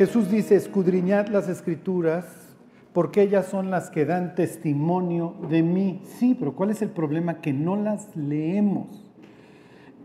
[0.00, 2.24] Jesús dice, escudriñad las escrituras
[2.94, 6.00] porque ellas son las que dan testimonio de mí.
[6.16, 7.42] Sí, pero ¿cuál es el problema?
[7.42, 9.12] Que no las leemos.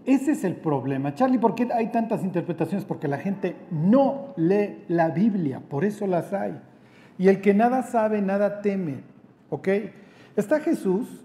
[0.05, 1.15] Ese es el problema.
[1.15, 2.83] Charlie, ¿por qué hay tantas interpretaciones?
[2.83, 6.59] Porque la gente no lee la Biblia, por eso las hay.
[7.17, 8.97] Y el que nada sabe, nada teme.
[9.49, 9.69] ¿Ok?
[10.35, 11.23] Está Jesús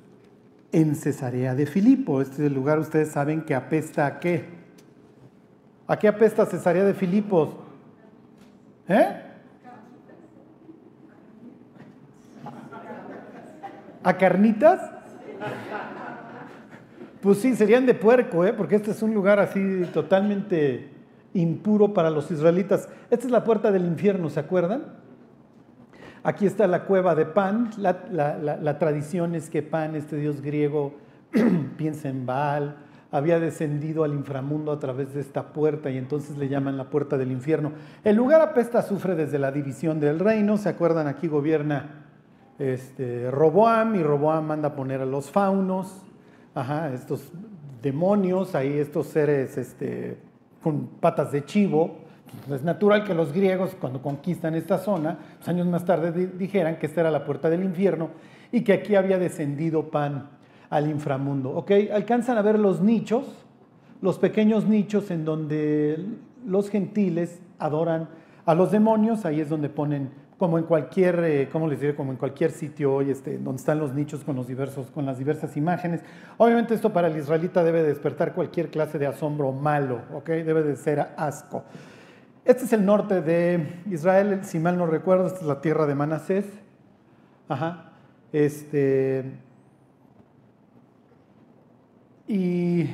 [0.71, 2.23] en Cesarea de Filipo.
[2.23, 4.45] Este es el lugar, ustedes saben que apesta a qué.
[5.89, 7.57] ¿A qué apesta Cesarea de Filipos?
[8.91, 9.23] ¿Eh?
[14.03, 14.81] ¿A carnitas?
[17.21, 18.53] Pues sí, serían de puerco, ¿eh?
[18.53, 20.91] porque este es un lugar así totalmente
[21.35, 22.89] impuro para los israelitas.
[23.11, 24.85] Esta es la puerta del infierno, ¿se acuerdan?
[26.23, 27.71] Aquí está la cueva de Pan.
[27.79, 30.95] La, tradición es que Pan, este dios griego,
[31.77, 32.77] piensa en Baal,
[33.13, 37.17] había descendido al inframundo a través de esta puerta y entonces le llaman la puerta
[37.19, 37.73] del infierno.
[38.05, 41.09] El lugar apesta sufre desde la división del reino, ¿se acuerdan?
[41.09, 42.07] Aquí gobierna
[42.59, 46.03] este, Roboam y Roboam manda a poner a los faunos,
[46.93, 47.33] estos
[47.83, 50.19] demonios, ahí estos seres este,
[50.63, 52.01] con patas de chivo.
[52.53, 56.87] es natural que los griegos, cuando conquistan esta zona, pues años más tarde dijeran que
[56.87, 58.11] esta era la puerta del infierno
[58.53, 60.29] y que aquí había descendido pan
[60.71, 61.51] al inframundo.
[61.51, 61.73] ¿Ok?
[61.93, 63.27] Alcanzan a ver los nichos,
[64.01, 66.07] los pequeños nichos en donde
[66.47, 68.09] los gentiles adoran
[68.47, 71.95] a los demonios, ahí es donde ponen como en cualquier, eh, ¿cómo les diré?
[71.95, 75.19] Como en cualquier sitio hoy, este, donde están los nichos con, los diversos, con las
[75.19, 76.01] diversas imágenes.
[76.39, 80.29] Obviamente esto para el israelita debe despertar cualquier clase de asombro malo, ¿ok?
[80.29, 81.65] Debe de ser asco.
[82.47, 85.95] Este es el norte de Israel, si mal no recuerdo, esta es la tierra de
[85.95, 86.47] Manasés.
[87.47, 87.93] Ajá.
[88.33, 89.31] Este,
[92.31, 92.89] y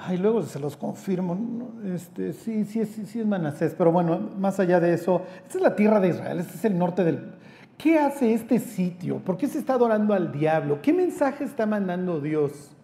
[0.00, 1.72] Ay, luego se los confirmo.
[1.84, 5.62] Este, sí, sí, sí, sí es Manasés, pero bueno, más allá de eso, esta es
[5.62, 7.34] la tierra de Israel, este es el norte del...
[7.76, 9.18] ¿Qué hace este sitio?
[9.18, 10.80] ¿Por qué se está adorando al diablo?
[10.80, 12.76] ¿Qué mensaje está mandando Dios?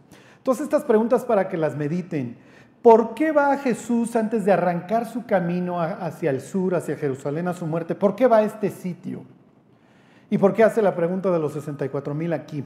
[0.42, 2.36] Todas estas preguntas para que las mediten.
[2.82, 7.54] ¿Por qué va Jesús antes de arrancar su camino hacia el sur, hacia Jerusalén, a
[7.54, 7.94] su muerte?
[7.94, 9.22] ¿Por qué va a este sitio?
[10.30, 12.64] ¿Y por qué hace la pregunta de los 64 mil aquí?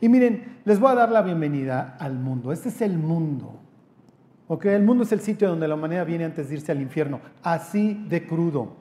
[0.00, 2.52] Y miren, les voy a dar la bienvenida al mundo.
[2.52, 3.60] Este es el mundo.
[4.64, 8.04] El mundo es el sitio donde la humanidad viene antes de irse al infierno, así
[8.08, 8.76] de crudo.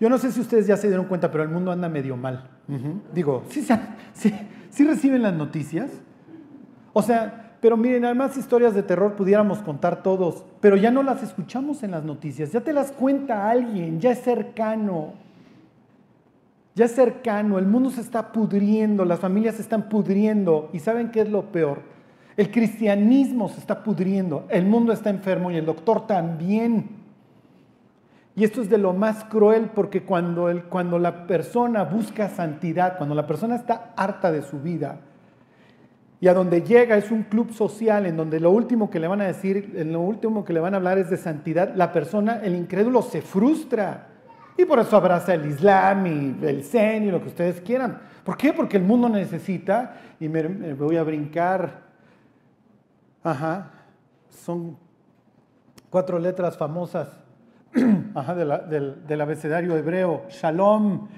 [0.00, 2.50] Yo no sé si ustedes ya se dieron cuenta, pero el mundo anda medio mal.
[3.12, 3.66] Digo, ¿sí,
[4.12, 4.32] sí,
[4.70, 5.90] sí reciben las noticias?
[6.92, 11.24] O sea, pero miren, además historias de terror pudiéramos contar todos, pero ya no las
[11.24, 15.14] escuchamos en las noticias, ya te las cuenta alguien, ya es cercano.
[16.78, 21.10] Ya es cercano, el mundo se está pudriendo, las familias se están pudriendo y ¿saben
[21.10, 21.80] qué es lo peor?
[22.36, 26.90] El cristianismo se está pudriendo, el mundo está enfermo y el doctor también.
[28.36, 32.96] Y esto es de lo más cruel porque cuando, el, cuando la persona busca santidad,
[32.96, 35.00] cuando la persona está harta de su vida,
[36.20, 39.20] y a donde llega es un club social en donde lo último que le van
[39.20, 42.54] a decir, lo último que le van a hablar es de santidad, la persona, el
[42.54, 44.10] incrédulo, se frustra.
[44.58, 47.98] Y por eso abraza el Islam y el Zen y lo que ustedes quieran.
[48.24, 48.52] ¿Por qué?
[48.52, 51.88] Porque el mundo necesita, y me voy a brincar
[53.22, 53.70] Ajá.
[54.30, 54.76] Son
[55.90, 57.08] cuatro letras famosas
[57.74, 60.22] del, abecedario hebreo.
[60.30, 61.08] Shalom.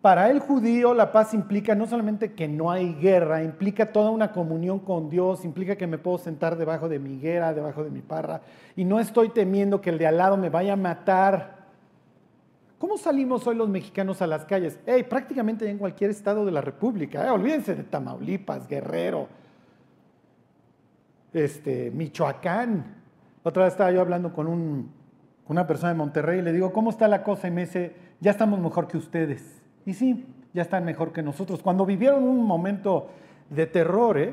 [0.00, 4.32] Para el judío la paz implica no solamente que no hay guerra, implica toda una
[4.32, 8.00] comunión con Dios, implica que me puedo sentar debajo de mi higuera, debajo de mi
[8.00, 8.40] parra,
[8.76, 11.59] y no estoy temiendo que el de al lado me vaya a matar.
[12.80, 14.80] ¿Cómo salimos hoy los mexicanos a las calles?
[14.86, 17.26] Hey, prácticamente en cualquier estado de la República.
[17.26, 17.28] ¿eh?
[17.28, 19.28] Olvídense de Tamaulipas, Guerrero,
[21.34, 23.02] este, Michoacán.
[23.42, 24.88] Otra vez estaba yo hablando con,
[25.46, 27.48] una persona de Monterrey y le digo, ¿cómo está la cosa?
[27.48, 29.60] Y me dice, ya estamos mejor que ustedes.
[29.84, 30.24] Y sí,
[30.54, 31.60] ya están mejor que nosotros.
[31.62, 33.08] Cuando vivieron un momento
[33.50, 34.32] de terror, ¿eh?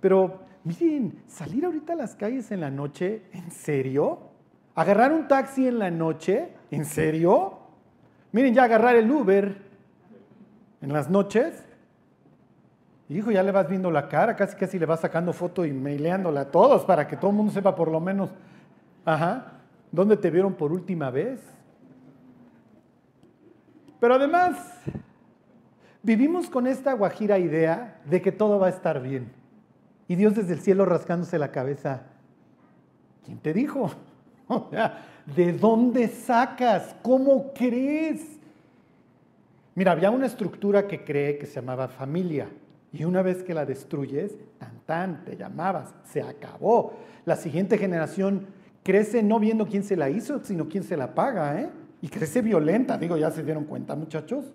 [0.00, 4.18] Pero miren, salir ahorita a las calles en la noche, ¿en serio?
[4.74, 6.48] ¿Agarrar un taxi en la noche?
[6.72, 7.67] ¿En serio?
[8.32, 9.56] Miren, ya agarrar el Uber
[10.80, 11.64] en las noches,
[13.10, 16.42] Hijo, ya le vas viendo la cara, casi casi le vas sacando foto y maileándola
[16.42, 18.30] a todos para que todo el mundo sepa por lo menos,
[19.04, 19.52] ajá,
[19.90, 21.40] dónde te vieron por última vez.
[23.98, 24.58] Pero además,
[26.02, 29.32] vivimos con esta guajira idea de que todo va a estar bien.
[30.06, 32.02] Y Dios desde el cielo rascándose la cabeza.
[33.24, 33.90] ¿Quién te dijo?
[35.34, 36.96] ¿De dónde sacas?
[37.02, 38.38] ¿Cómo crees?
[39.74, 42.48] Mira, había una estructura que cree que se llamaba familia.
[42.92, 46.94] Y una vez que la destruyes, tan tan, te llamabas, se acabó.
[47.26, 48.46] La siguiente generación
[48.82, 51.68] crece no viendo quién se la hizo, sino quién se la paga, ¿eh?
[52.00, 54.46] Y crece violenta, digo, ya se dieron cuenta, muchachos.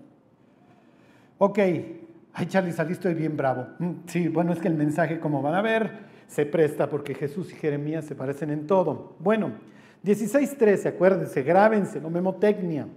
[1.37, 1.59] Ok,
[2.33, 3.67] ay Charlie, saliste bien bravo.
[3.77, 5.91] Mm, sí, bueno, es que el mensaje, como van a ver,
[6.25, 9.15] se presta porque Jesús y Jeremías se parecen en todo.
[9.19, 9.51] Bueno,
[10.03, 12.87] 16.13, acuérdense, grábense, no memotecnia.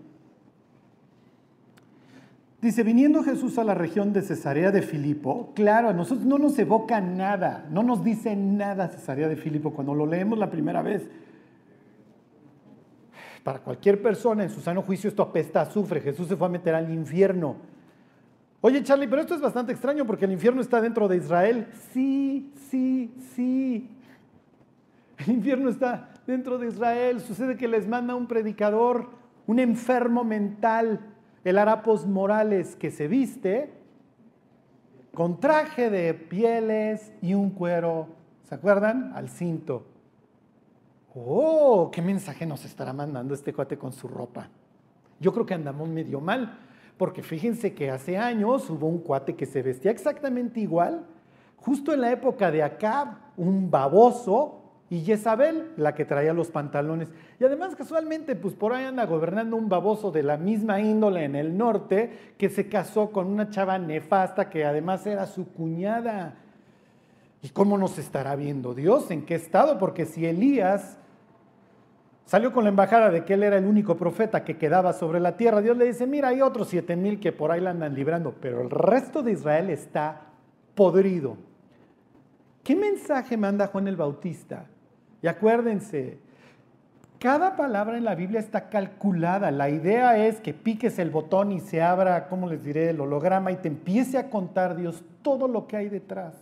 [2.60, 6.58] Dice, viniendo Jesús a la región de Cesarea de Filipo, claro, a nosotros no nos
[6.58, 11.08] evoca nada, no nos dice nada Cesarea de Filipo cuando lo leemos la primera vez.
[13.44, 16.00] Para cualquier persona en su sano juicio esto apesta sufre.
[16.00, 17.54] Jesús se fue a meter al infierno.
[18.60, 21.68] Oye Charlie, pero esto es bastante extraño porque el infierno está dentro de Israel.
[21.92, 23.88] Sí, sí, sí.
[25.18, 27.20] El infierno está dentro de Israel.
[27.20, 29.10] Sucede que les manda un predicador,
[29.46, 31.00] un enfermo mental
[31.46, 33.72] el harapos Morales que se viste
[35.14, 38.08] con traje de pieles y un cuero,
[38.42, 39.12] ¿se acuerdan?
[39.14, 39.86] Al cinto.
[41.14, 44.48] Oh, qué mensaje nos estará mandando este cuate con su ropa.
[45.20, 46.58] Yo creo que andamos medio mal,
[46.98, 51.06] porque fíjense que hace años hubo un cuate que se vestía exactamente igual,
[51.58, 57.08] justo en la época de Acab, un baboso, y Jezabel, la que traía los pantalones.
[57.40, 61.34] Y además casualmente, pues por ahí anda gobernando un baboso de la misma índole en
[61.34, 66.36] el norte, que se casó con una chava nefasta que además era su cuñada.
[67.42, 69.10] ¿Y cómo nos estará viendo Dios?
[69.10, 69.76] ¿En qué estado?
[69.78, 70.98] Porque si Elías
[72.24, 75.36] salió con la embajada de que él era el único profeta que quedaba sobre la
[75.36, 78.36] tierra, Dios le dice, mira, hay otros siete mil que por ahí la andan librando,
[78.40, 80.22] pero el resto de Israel está
[80.76, 81.36] podrido.
[82.62, 84.66] ¿Qué mensaje manda Juan el Bautista?
[85.22, 86.18] Y acuérdense,
[87.18, 89.50] cada palabra en la Biblia está calculada.
[89.50, 93.50] La idea es que piques el botón y se abra, ¿cómo les diré?, el holograma
[93.50, 96.34] y te empiece a contar Dios todo lo que hay detrás.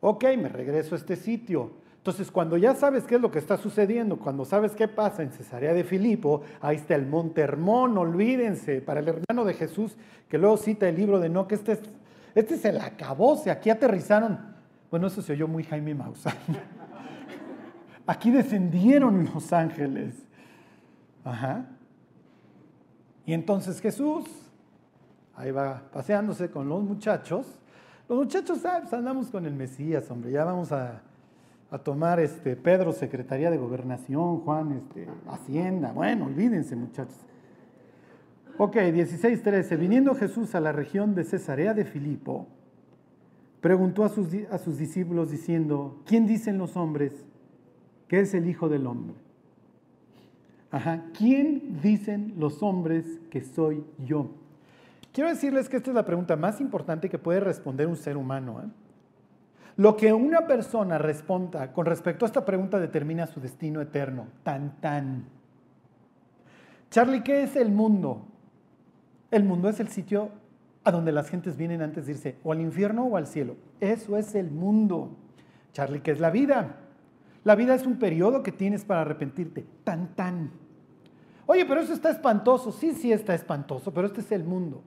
[0.00, 1.70] Ok, me regreso a este sitio.
[1.96, 5.30] Entonces, cuando ya sabes qué es lo que está sucediendo, cuando sabes qué pasa en
[5.30, 9.96] Cesarea de Filipo, ahí está el Monte Hermón, olvídense, para el hermano de Jesús,
[10.28, 11.80] que luego cita el libro de No, que este es,
[12.34, 14.40] este es el acabose, aquí aterrizaron.
[14.90, 16.34] Bueno, eso se oyó muy Jaime Maussan.
[18.06, 20.14] Aquí descendieron los ángeles.
[21.24, 21.66] Ajá.
[23.24, 24.24] Y entonces Jesús,
[25.36, 27.46] ahí va paseándose con los muchachos.
[28.08, 31.02] Los muchachos, ah, pues andamos con el Mesías, hombre, ya vamos a,
[31.84, 35.92] tomar este, Pedro, Secretaría de Gobernación, Juan, este, Hacienda.
[35.92, 37.16] Bueno, olvídense, muchachos.
[38.58, 39.78] Ok, 16.13.
[39.78, 42.46] Viniendo Jesús a la región de Cesarea de Filipo,
[43.62, 47.24] preguntó a sus, a sus discípulos diciendo, ¿quién dicen los hombres
[48.08, 49.14] ¿Qué es el Hijo del Hombre?
[50.70, 51.04] Ajá.
[51.16, 54.30] ¿Quién dicen los hombres que soy yo?
[55.12, 58.62] Quiero decirles que esta es la pregunta más importante que puede responder un ser humano.
[58.62, 58.68] ¿eh?
[59.76, 64.28] Lo que una persona responda con respecto a esta pregunta determina su destino eterno.
[64.42, 65.24] Tan, tan.
[66.90, 68.26] Charlie, ¿qué es el mundo?
[69.30, 70.30] El mundo es el sitio
[70.84, 73.56] a donde las gentes vienen antes de irse o al infierno o al cielo.
[73.80, 75.10] Eso es el mundo.
[75.72, 76.76] Charlie, ¿qué es la vida?
[77.44, 79.66] La vida es un periodo que tienes para arrepentirte.
[79.84, 80.50] Tan, tan.
[81.46, 82.72] Oye, pero eso está espantoso.
[82.72, 84.82] Sí, sí está espantoso, pero este es el mundo.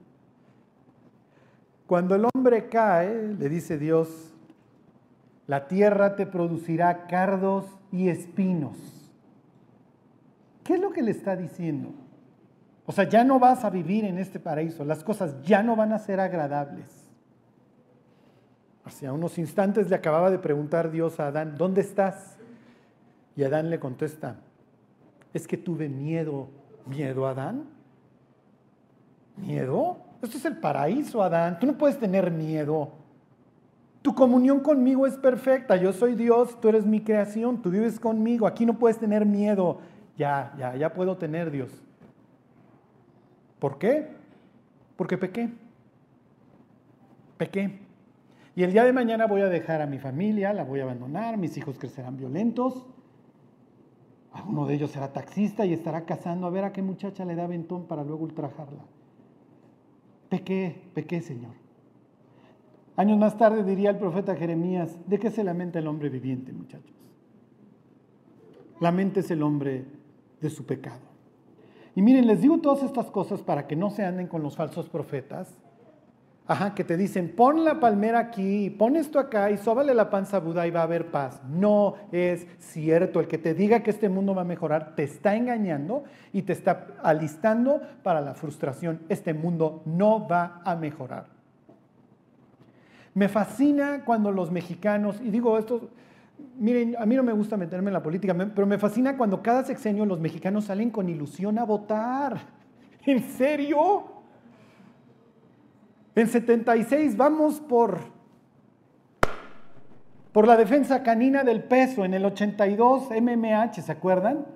[1.86, 4.32] Cuando el hombre cae, le dice Dios,
[5.46, 8.76] la tierra te producirá cardos y espinos.
[10.64, 11.94] ¿Qué es lo que le está diciendo?
[12.86, 15.92] O sea, ya no vas a vivir en este paraíso, las cosas ya no van
[15.92, 16.86] a ser agradables.
[18.84, 22.35] Hace unos instantes le acababa de preguntar Dios a Adán, ¿dónde estás?
[23.36, 24.36] Y Adán le contesta,
[25.34, 26.48] es que tuve miedo.
[26.86, 27.64] ¿Miedo, Adán?
[29.36, 29.98] ¿Miedo?
[30.22, 31.58] Esto es el paraíso, Adán.
[31.58, 32.92] Tú no puedes tener miedo.
[34.00, 35.76] Tu comunión conmigo es perfecta.
[35.76, 38.46] Yo soy Dios, tú eres mi creación, tú vives conmigo.
[38.46, 39.80] Aquí no puedes tener miedo.
[40.16, 41.70] Ya, ya, ya puedo tener Dios.
[43.58, 44.08] ¿Por qué?
[44.96, 45.50] Porque pequé.
[47.36, 47.80] Pequé.
[48.54, 51.36] Y el día de mañana voy a dejar a mi familia, la voy a abandonar,
[51.36, 52.86] mis hijos crecerán violentos,
[54.46, 57.46] uno de ellos será taxista y estará cazando a ver a qué muchacha le da
[57.46, 58.84] ventón para luego ultrajarla.
[60.28, 61.54] Pequé, pequé, Señor.
[62.96, 66.96] Años más tarde diría el profeta Jeremías, ¿de qué se lamenta el hombre viviente, muchachos?
[68.80, 69.84] La mente es el hombre
[70.40, 71.00] de su pecado.
[71.94, 74.88] Y miren, les digo todas estas cosas para que no se anden con los falsos
[74.88, 75.56] profetas
[76.48, 80.36] Ajá, que te dicen, pon la palmera aquí, pon esto acá y sóbale la panza
[80.36, 81.40] a Buda y va a haber paz.
[81.48, 83.18] No es cierto.
[83.18, 86.52] El que te diga que este mundo va a mejorar te está engañando y te
[86.52, 89.00] está alistando para la frustración.
[89.08, 91.26] Este mundo no va a mejorar.
[93.14, 95.90] Me fascina cuando los mexicanos, y digo esto,
[96.58, 99.64] Miren, a mí no me gusta meterme en la política, pero me fascina cuando cada
[99.64, 102.38] sexenio los mexicanos salen con ilusión a votar.
[103.04, 104.15] ¿En serio?
[106.16, 107.98] En 76 vamos por,
[110.32, 114.46] por la defensa canina del peso, en el 82 MMH, ¿se acuerdan?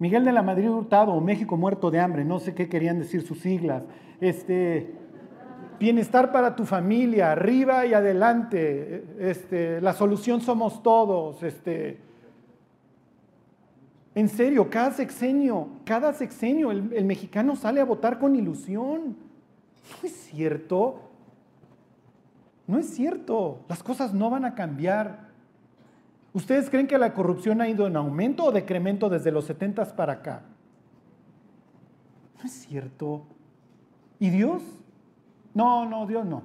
[0.00, 3.38] Miguel de la Madrid Hurtado México muerto de hambre, no sé qué querían decir sus
[3.38, 3.84] siglas.
[4.20, 4.94] Este,
[5.78, 9.04] bienestar para tu familia, arriba y adelante.
[9.20, 11.40] Este, la solución somos todos.
[11.44, 12.00] Este,
[14.16, 19.25] en serio, cada sexenio, cada sexenio, el, el mexicano sale a votar con ilusión.
[19.90, 21.00] No es cierto.
[22.66, 23.60] No es cierto.
[23.68, 25.26] Las cosas no van a cambiar.
[26.32, 30.14] ¿Ustedes creen que la corrupción ha ido en aumento o decremento desde los 70 para
[30.14, 30.42] acá?
[32.38, 33.24] No es cierto.
[34.18, 34.62] ¿Y Dios?
[35.54, 36.42] No, no, Dios no.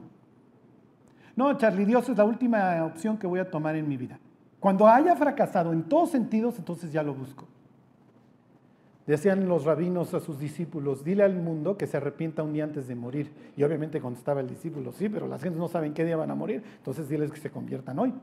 [1.36, 4.20] No, Charlie, Dios es la última opción que voy a tomar en mi vida.
[4.60, 7.48] Cuando haya fracasado en todos sentidos, entonces ya lo busco.
[9.12, 12.88] Decían los rabinos a sus discípulos, dile al mundo que se arrepienta un día antes
[12.88, 13.30] de morir.
[13.58, 16.36] Y obviamente contestaba el discípulo, sí, pero las gentes no saben qué día van a
[16.36, 18.14] morir, entonces diles que se conviertan hoy.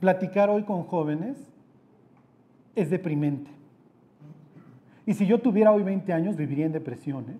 [0.00, 1.36] platicar hoy con jóvenes
[2.74, 3.50] es deprimente.
[5.04, 7.24] Y si yo tuviera hoy 20 años, viviría en depresión.
[7.28, 7.36] ¿eh?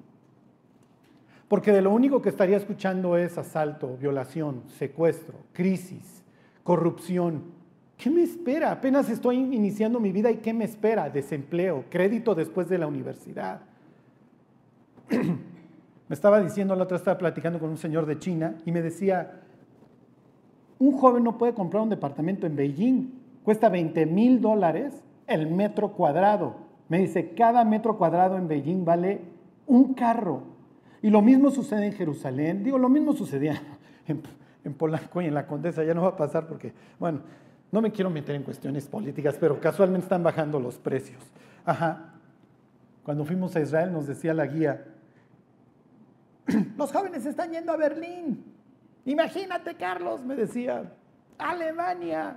[1.49, 6.23] Porque de lo único que estaría escuchando es asalto, violación, secuestro, crisis,
[6.63, 7.64] corrupción.
[7.97, 8.73] ¿Qué me espera?
[8.73, 11.09] Apenas estoy iniciando mi vida y ¿qué me espera?
[11.09, 13.61] Desempleo, crédito después de la universidad.
[15.11, 19.41] me estaba diciendo, la otra estaba platicando con un señor de China y me decía,
[20.79, 23.11] un joven no puede comprar un departamento en Beijing.
[23.45, 26.57] Cuesta 20 mil dólares el metro cuadrado.
[26.89, 29.21] Me dice, cada metro cuadrado en Beijing vale
[29.67, 30.43] un carro.
[31.01, 32.65] Y lo mismo sucede en Jerusalén.
[32.65, 33.63] Digo, lo mismo sucedía
[34.07, 34.21] en,
[34.65, 35.85] en Polanco y en la Condesa.
[35.85, 37.21] Ya no va a pasar porque, bueno,
[37.75, 41.21] no me quiero meter en cuestiones políticas, pero casualmente están bajando los precios.
[41.65, 42.13] Ajá.
[43.03, 44.85] Cuando fuimos a Israel nos decía la guía,
[46.79, 48.45] los jóvenes están yendo a Berlín.
[49.05, 50.85] Imagínate, Carlos, me decía,
[51.37, 52.37] Alemania,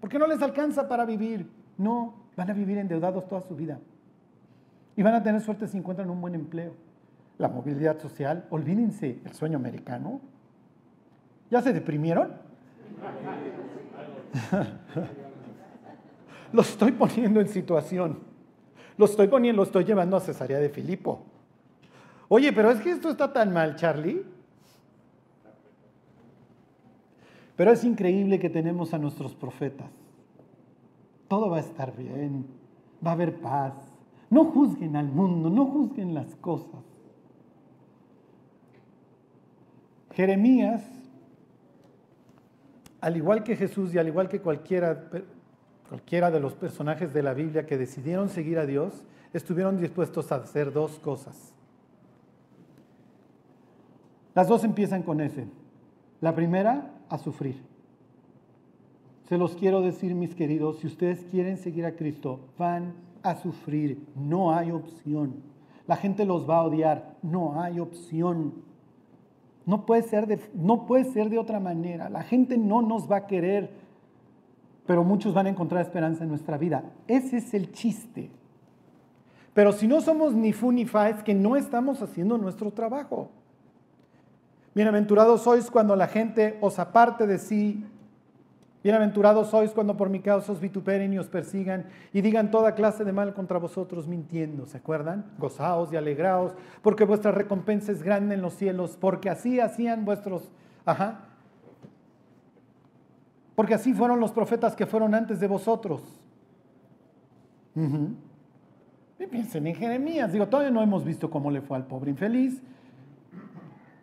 [0.00, 1.46] ¿por qué no les alcanza para vivir?
[1.76, 3.78] No, van a vivir endeudados toda su vida.
[4.96, 6.72] Y van a tener suerte si encuentran un buen empleo.
[7.36, 10.22] La movilidad social, olvídense el sueño americano.
[11.50, 12.32] ¿Ya se deprimieron?
[16.52, 18.18] lo estoy poniendo en situación.
[18.96, 21.22] Lo estoy poniendo, lo estoy llevando a Cesarea de Filipo.
[22.28, 24.24] Oye, pero es que esto está tan mal, Charlie.
[27.56, 29.90] Pero es increíble que tenemos a nuestros profetas.
[31.28, 32.46] Todo va a estar bien,
[33.04, 33.74] va a haber paz.
[34.30, 36.82] No juzguen al mundo, no juzguen las cosas.
[40.12, 40.82] Jeremías,
[43.04, 45.10] al igual que Jesús y al igual que cualquiera,
[45.90, 50.36] cualquiera de los personajes de la Biblia que decidieron seguir a Dios, estuvieron dispuestos a
[50.36, 51.52] hacer dos cosas.
[54.34, 55.46] Las dos empiezan con ese.
[56.22, 57.60] La primera, a sufrir.
[59.28, 64.02] Se los quiero decir, mis queridos, si ustedes quieren seguir a Cristo, van a sufrir.
[64.16, 65.42] No hay opción.
[65.86, 67.18] La gente los va a odiar.
[67.20, 68.54] No hay opción.
[69.66, 72.08] No puede ser de, no puede ser de otra manera.
[72.10, 73.70] La gente no nos va a querer,
[74.86, 76.84] pero muchos van a encontrar esperanza en nuestra vida.
[77.08, 78.30] Ese es el chiste.
[79.54, 83.30] Pero si no somos ni fu ni fa, es que no estamos haciendo nuestro trabajo.
[84.74, 87.84] Bienaventurados sois cuando la gente os aparte de sí.
[88.84, 93.02] Bienaventurados sois cuando por mi causa os vituperen y os persigan y digan toda clase
[93.02, 94.66] de mal contra vosotros mintiendo.
[94.66, 95.24] ¿Se acuerdan?
[95.38, 100.50] Gozaos y alegraos, porque vuestra recompensa es grande en los cielos, porque así hacían vuestros...
[100.84, 101.20] Ajá.
[103.54, 106.02] Porque así fueron los profetas que fueron antes de vosotros.
[107.74, 110.30] Y piensen en Jeremías.
[110.30, 112.60] Digo, todavía no hemos visto cómo le fue al pobre infeliz.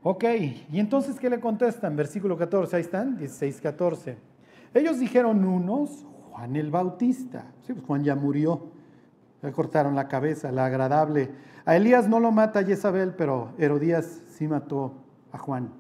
[0.02, 0.24] Ok,
[0.72, 1.96] y entonces, ¿qué le contestan?
[1.96, 4.31] Versículo 14, ahí están, 16, 14.
[4.74, 7.52] Ellos dijeron unos, Juan el Bautista.
[7.66, 8.72] Sí, pues Juan ya murió.
[9.42, 11.32] Le cortaron la cabeza, la agradable.
[11.66, 14.94] A Elías no lo mata Jezabel, pero Herodías sí mató
[15.32, 15.74] a Juan.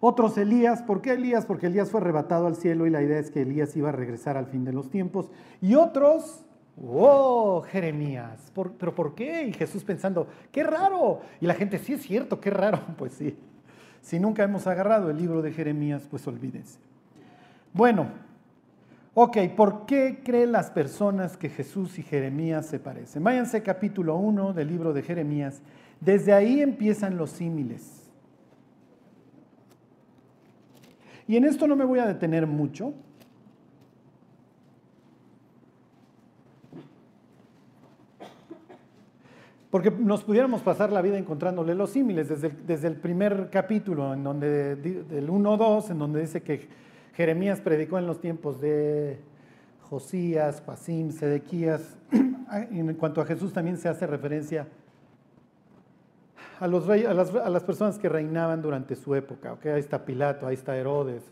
[0.00, 1.46] Otros Elías, ¿por qué Elías?
[1.46, 4.36] Porque Elías fue arrebatado al cielo y la idea es que Elías iba a regresar
[4.36, 5.30] al fin de los tiempos.
[5.60, 6.44] Y otros
[6.80, 9.46] Oh, Jeremías, ¿pero por qué?
[9.46, 11.20] Y Jesús pensando, qué raro.
[11.40, 12.80] Y la gente, sí es cierto, qué raro.
[12.96, 13.36] Pues sí,
[14.00, 16.78] si nunca hemos agarrado el libro de Jeremías, pues olvídense.
[17.72, 18.08] Bueno,
[19.14, 23.24] ok, ¿por qué creen las personas que Jesús y Jeremías se parecen?
[23.24, 25.62] Váyanse capítulo 1 del libro de Jeremías.
[25.98, 28.10] Desde ahí empiezan los símiles.
[31.26, 32.92] Y en esto no me voy a detener mucho.
[39.70, 44.12] Porque nos pudiéramos pasar la vida encontrándole los símiles, desde el, desde el primer capítulo,
[44.12, 46.68] en donde, del 1-2, en donde dice que
[47.14, 49.20] Jeremías predicó en los tiempos de
[49.82, 51.96] Josías, Joacim, Sedequías.
[52.70, 54.66] En cuanto a Jesús también se hace referencia
[56.60, 56.94] a, los a,
[57.50, 59.54] las, personas que reinaban durante su época.
[59.54, 59.72] ¿okay?
[59.72, 61.24] Ahí está Pilato, ahí está Herodes.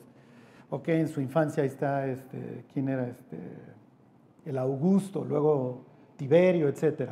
[0.71, 0.99] ¿okay?
[0.99, 3.07] En su infancia ahí está, este, ¿quién era?
[3.07, 3.39] Este,
[4.47, 5.85] el Augusto, luego
[6.17, 7.11] Tiberio, etc.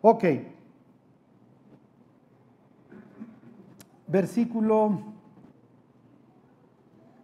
[0.00, 0.24] Ok.
[4.08, 5.00] Versículo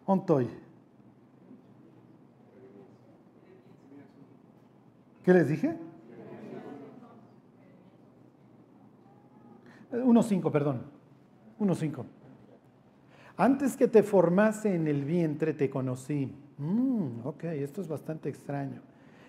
[0.05, 0.60] Ontoy.
[5.25, 5.77] ¿Qué les dije?
[9.93, 10.83] 1.5, perdón.
[11.59, 12.05] 1.5.
[13.37, 16.33] Antes que te formase en el vientre te conocí.
[16.59, 18.83] Mm, ok, esto es bastante extraño.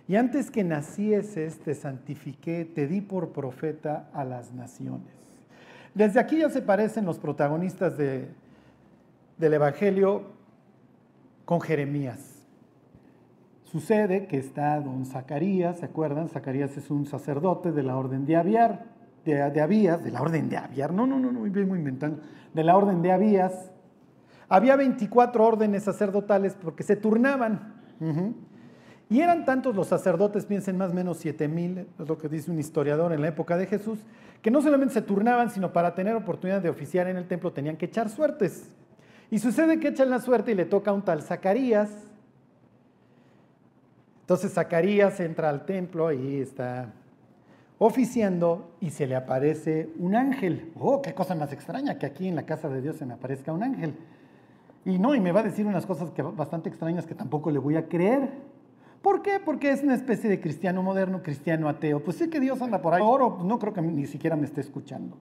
[0.08, 5.14] Y antes que nacieses te santifiqué, te di por profeta a las naciones.
[5.94, 8.28] Desde aquí ya se parecen los protagonistas de,
[9.38, 10.24] del Evangelio
[11.46, 12.31] con Jeremías.
[13.72, 16.28] Sucede que está don Zacarías, ¿se acuerdan?
[16.28, 18.84] Zacarías es un sacerdote de la orden de Abiar,
[19.24, 22.22] de, Abías, de la orden de Abiar, no, no, no, no, vengo inventando,
[22.54, 23.72] de la orden de Abías.
[24.50, 27.76] Había 24 órdenes sacerdotales porque se turnaban.
[29.10, 32.52] Y eran tantos los sacerdotes, piensen más o menos 7 mil, es lo que dice
[32.52, 34.00] un historiador en la época de Jesús,
[34.42, 37.78] que no solamente se turnaban, sino para tener oportunidad de oficiar en el templo tenían
[37.78, 38.70] que echar suertes.
[39.30, 42.11] Y sucede que echan la suerte y le toca a un tal Zacarías,
[44.22, 46.94] entonces Zacarías entra al templo y está
[47.78, 50.72] oficiando y se le aparece un ángel.
[50.80, 53.52] Oh, qué cosa más extraña que aquí en la casa de Dios se me aparezca
[53.52, 53.96] un ángel.
[54.86, 57.60] Y no, y me va a decir unas cosas que, bastante extrañas que tampoco le
[57.60, 58.30] voy a creer.
[59.02, 59.40] ¿Por qué?
[59.44, 62.04] Porque es una especie de cristiano moderno, cristiano ateo.
[62.04, 63.02] Pues sí que Dios anda por ahí.
[63.04, 65.18] Oro, no creo que ni siquiera me esté escuchando.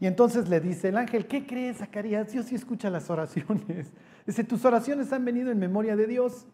[0.00, 2.32] Y entonces le dice el ángel, ¿qué crees, Zacarías?
[2.32, 3.92] Dios sí escucha las oraciones.
[4.26, 6.46] Dice, tus oraciones han venido en memoria de Dios.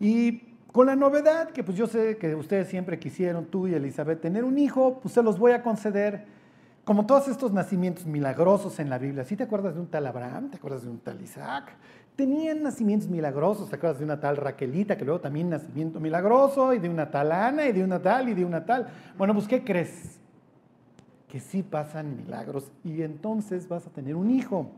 [0.00, 4.20] Y con la novedad que pues yo sé que ustedes siempre quisieron, tú y Elizabeth,
[4.20, 6.26] tener un hijo, pues se los voy a conceder.
[6.84, 9.22] Como todos estos nacimientos milagrosos en la Biblia.
[9.22, 10.48] ¿Sí te acuerdas de un tal Abraham?
[10.50, 11.72] ¿Te acuerdas de un tal Isaac?
[12.16, 13.68] Tenían nacimientos milagrosos.
[13.68, 16.72] ¿Te acuerdas de una tal Raquelita, que luego también nacimiento milagroso?
[16.72, 18.88] Y de una tal Ana, y de una tal, y de una tal.
[19.18, 20.18] Bueno, pues ¿qué crees?
[21.28, 22.72] Que sí pasan milagros.
[22.84, 24.70] Y entonces vas a tener un hijo.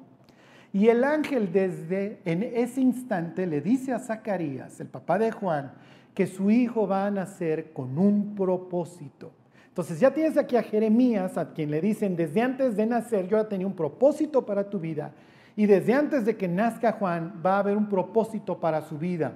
[0.72, 5.72] Y el ángel desde en ese instante le dice a Zacarías, el papá de Juan,
[6.14, 9.32] que su hijo va a nacer con un propósito.
[9.68, 13.36] Entonces ya tienes aquí a Jeremías, a quien le dicen, desde antes de nacer yo
[13.36, 15.12] ya tenía un propósito para tu vida.
[15.56, 19.34] Y desde antes de que nazca Juan va a haber un propósito para su vida.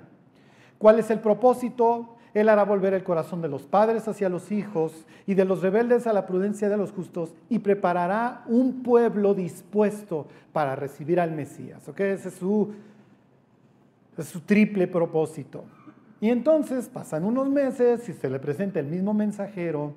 [0.79, 2.17] ¿Cuál es el propósito?
[2.35, 6.09] Él hará volver el corazón de los padres hacia los hijos y de los rebeldes
[6.09, 11.89] a la prudencia de los justos y preparará un pueblo dispuesto para recibir al Mesías.
[11.89, 12.75] Ese es su,
[14.19, 15.65] es su triple propósito.
[16.21, 19.95] Y entonces pasan unos meses y se le presenta el mismo mensajero,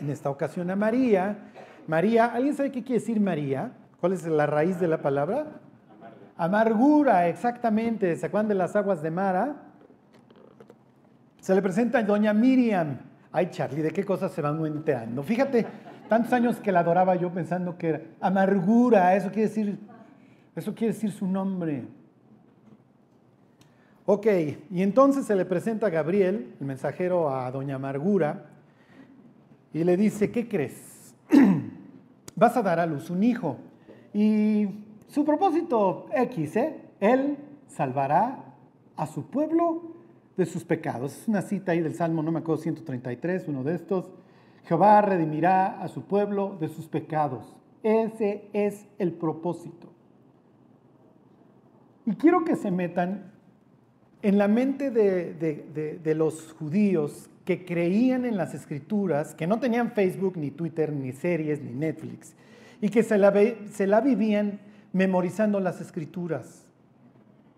[0.00, 1.50] en esta ocasión a María.
[1.88, 3.72] María, ¿alguien sabe qué quiere decir María?
[4.00, 5.60] ¿Cuál es la raíz de la palabra?
[6.00, 8.14] Amargura, Amargura exactamente.
[8.16, 9.69] ¿Se acuerdan de las aguas de Mara?
[11.40, 12.98] Se le presenta a doña Miriam.
[13.32, 15.22] Ay, Charlie, ¿de qué cosas se van enterando?
[15.22, 15.66] Fíjate,
[16.08, 19.78] tantos años que la adoraba yo pensando que era amargura, eso quiere decir,
[20.54, 21.84] eso quiere decir su nombre.
[24.04, 24.26] Ok,
[24.70, 28.46] y entonces se le presenta a Gabriel, el mensajero a doña Amargura,
[29.72, 31.14] y le dice, ¿qué crees?
[32.34, 33.58] Vas a dar a luz un hijo.
[34.12, 34.66] Y
[35.06, 36.80] su propósito X, ¿eh?
[36.98, 38.44] Él salvará
[38.96, 39.99] a su pueblo
[40.36, 41.16] de sus pecados.
[41.22, 44.10] Es una cita ahí del Salmo, no me acuerdo, 133, uno de estos.
[44.64, 47.54] Jehová redimirá a su pueblo de sus pecados.
[47.82, 49.88] Ese es el propósito.
[52.06, 53.30] Y quiero que se metan
[54.22, 60.36] en la mente de, los judíos que creían en las escrituras, que no tenían Facebook,
[60.36, 62.34] ni Twitter, ni series, ni Netflix,
[62.80, 63.32] y que se la,
[63.70, 64.60] se la vivían
[64.92, 66.66] memorizando las escrituras.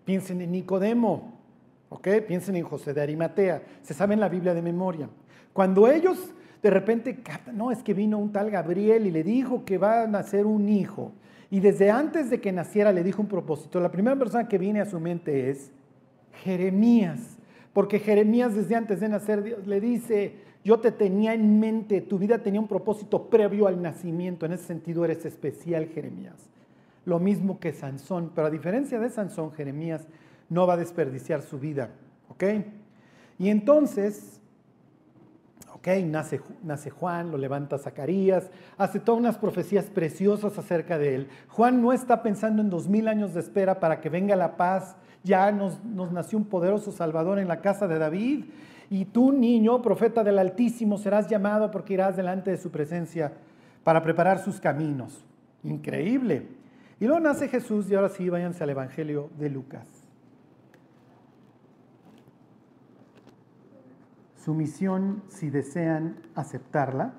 [0.05, 1.32] Piensen en Nicodemo,
[2.01, 5.09] Piensen en José de Arimatea, se saben la Biblia de memoria.
[5.53, 9.77] Cuando ellos de repente no, es que vino un tal Gabriel y le dijo que
[9.77, 11.11] va a nacer un hijo,
[11.51, 14.81] y desde antes de que naciera le dijo un propósito, la primera persona que viene
[14.81, 15.71] a su mente es
[16.43, 17.37] Jeremías,
[17.73, 22.17] porque Jeremías desde antes de nacer Dios le dice, yo te tenía en mente, tu
[22.17, 26.49] vida tenía un propósito previo al nacimiento, en ese sentido eres especial, Jeremías.
[27.05, 30.07] lo mismo que Sansón, pero a diferencia de Sansón, Jeremías
[30.49, 31.89] no va a desperdiciar su vida,
[32.29, 32.43] ¿ok?
[33.39, 34.39] Y entonces,
[35.73, 41.27] ok, nace, nace Juan, lo levanta Zacarías, hace todas unas profecías preciosas acerca de él.
[41.49, 44.95] Juan no está pensando en dos mil años de espera para que venga la paz,
[45.23, 48.45] ya nos, nos nació un poderoso Salvador en la casa de David,
[48.89, 53.33] y tú, niño, profeta del Altísimo, serás llamado porque irás delante de su presencia
[53.83, 55.25] para preparar sus caminos.
[55.63, 56.47] Increíble.
[56.99, 59.87] Y luego nace Jesús y ahora sí, váyanse al Evangelio de Lucas.
[64.43, 67.13] Su misión, si desean aceptarla.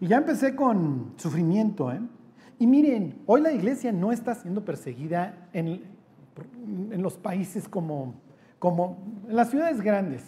[0.00, 1.90] Y ya empecé con sufrimiento.
[1.90, 2.00] ¿eh?
[2.58, 5.82] Y miren, hoy la iglesia no está siendo perseguida en,
[6.90, 8.16] en los países como,
[8.58, 10.24] como en las ciudades grandes.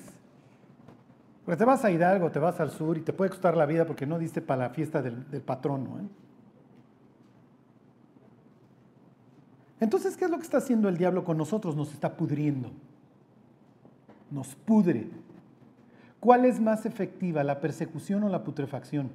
[1.45, 3.85] Porque te vas a Hidalgo, te vas al sur y te puede costar la vida
[3.85, 5.99] porque no diste para la fiesta del, del patrono.
[5.99, 6.09] ¿eh?
[9.81, 11.77] Entonces, ¿qué es lo que está haciendo el diablo con nosotros?
[11.77, 12.71] Nos está pudriendo.
[14.31, 15.09] Nos pudre.
[16.21, 19.11] ¿Cuál es más efectiva, la persecución o la putrefacción?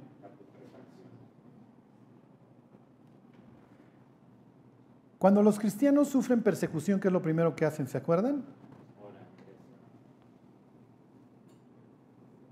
[5.18, 7.86] Cuando los cristianos sufren persecución, ¿qué es lo primero que hacen?
[7.86, 8.44] ¿Se acuerdan?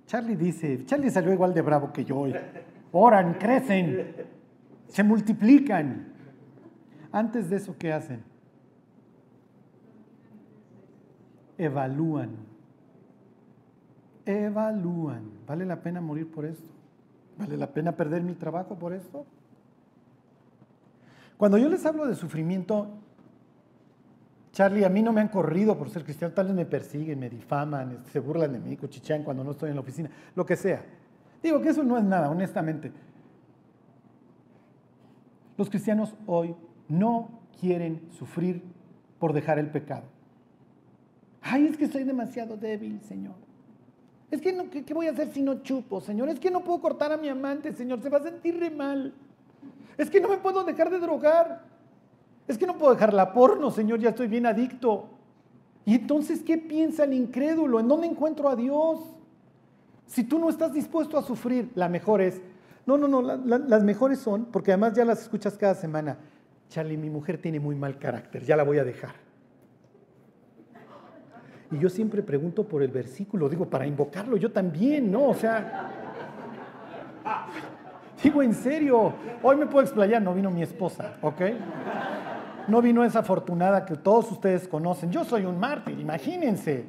[0.07, 2.35] Charlie dice, Charlie salió igual de bravo que yo hoy.
[2.93, 4.15] Oran, crecen,
[4.89, 6.13] se multiplican.
[7.11, 8.23] Antes de eso, ¿qué hacen?
[11.59, 12.54] Evalúan.
[14.27, 15.31] Evalúan.
[15.47, 16.71] ¿Vale la pena morir por esto?
[17.39, 19.27] ¿Vale la pena perder mi trabajo por esto?
[21.37, 22.89] Cuando yo les hablo de sufrimiento,
[24.53, 27.29] Charlie, a mí no me han corrido por ser cristiano, tal vez me persiguen, me
[27.29, 30.85] difaman, se burlan de mí, cuchichean cuando no estoy en la oficina, lo que sea.
[31.43, 32.93] Digo que eso no es nada, honestamente.
[35.59, 36.55] Los cristianos hoy
[36.89, 38.63] no quieren sufrir
[39.19, 40.05] por dejar el pecado.
[41.43, 43.35] Ay, es que soy demasiado débil, Señor.
[44.35, 46.29] Es que no, ¿qué, voy a hacer si no chupo, Señor?
[46.29, 48.03] Es que no puedo cortar a mi amante, Señor.
[48.03, 49.15] Se va a sentir re mal.
[49.97, 51.63] Es que no me puedo dejar de drogar.
[52.49, 54.01] Es que no puedo dejar la porno, Señor.
[54.01, 55.09] Ya estoy bien adicto.
[55.85, 57.79] Y entonces, ¿qué piensa el incrédulo?
[57.79, 58.99] ¿En dónde encuentro a Dios?
[60.07, 62.41] Si tú no estás dispuesto a sufrir, la mejor es.
[62.87, 63.23] No, no, no.
[63.23, 66.19] las mejores son, porque además ya las escuchas cada semana.
[66.71, 69.15] Charlie, mi mujer tiene muy mal carácter, ya la voy a dejar.
[71.75, 75.29] Y yo siempre pregunto por el versículo, digo, para invocarlo yo también, ¿no?
[75.29, 75.91] O sea,
[78.23, 81.41] digo en serio, hoy me puedo explayar, no vino mi esposa, ¿ok?
[82.69, 85.11] No vino esa afortunada que todos ustedes conocen.
[85.11, 86.85] Yo soy un mártir, imagínense.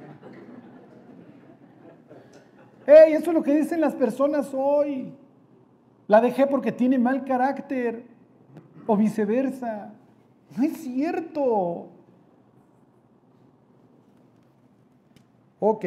[2.86, 3.13] ¡Ey!
[3.13, 5.13] Eso es lo que dicen las personas hoy.
[6.08, 8.04] La dejé porque tiene mal carácter
[8.86, 9.91] o viceversa.
[10.56, 11.89] No es cierto.
[15.59, 15.85] Ok.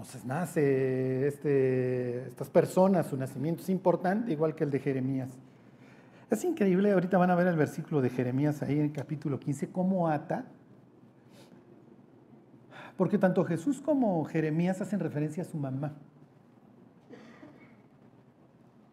[0.00, 5.30] Entonces nace este, estas personas, su nacimiento es importante, igual que el de Jeremías.
[6.30, 9.70] Es increíble, ahorita van a ver el versículo de Jeremías ahí en el capítulo 15,
[9.70, 10.46] cómo ata.
[12.96, 15.92] Porque tanto Jesús como Jeremías hacen referencia a su mamá.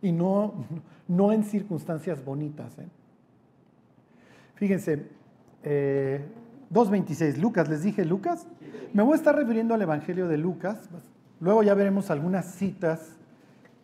[0.02, 0.66] Y no,
[1.08, 2.78] no en circunstancias bonitas.
[2.80, 2.88] ¿eh?
[4.56, 5.08] Fíjense,
[6.74, 8.48] 2.26, eh, Lucas, les dije Lucas.
[8.94, 10.90] Me voy a estar refiriendo al Evangelio de Lucas.
[11.40, 13.16] Luego ya veremos algunas citas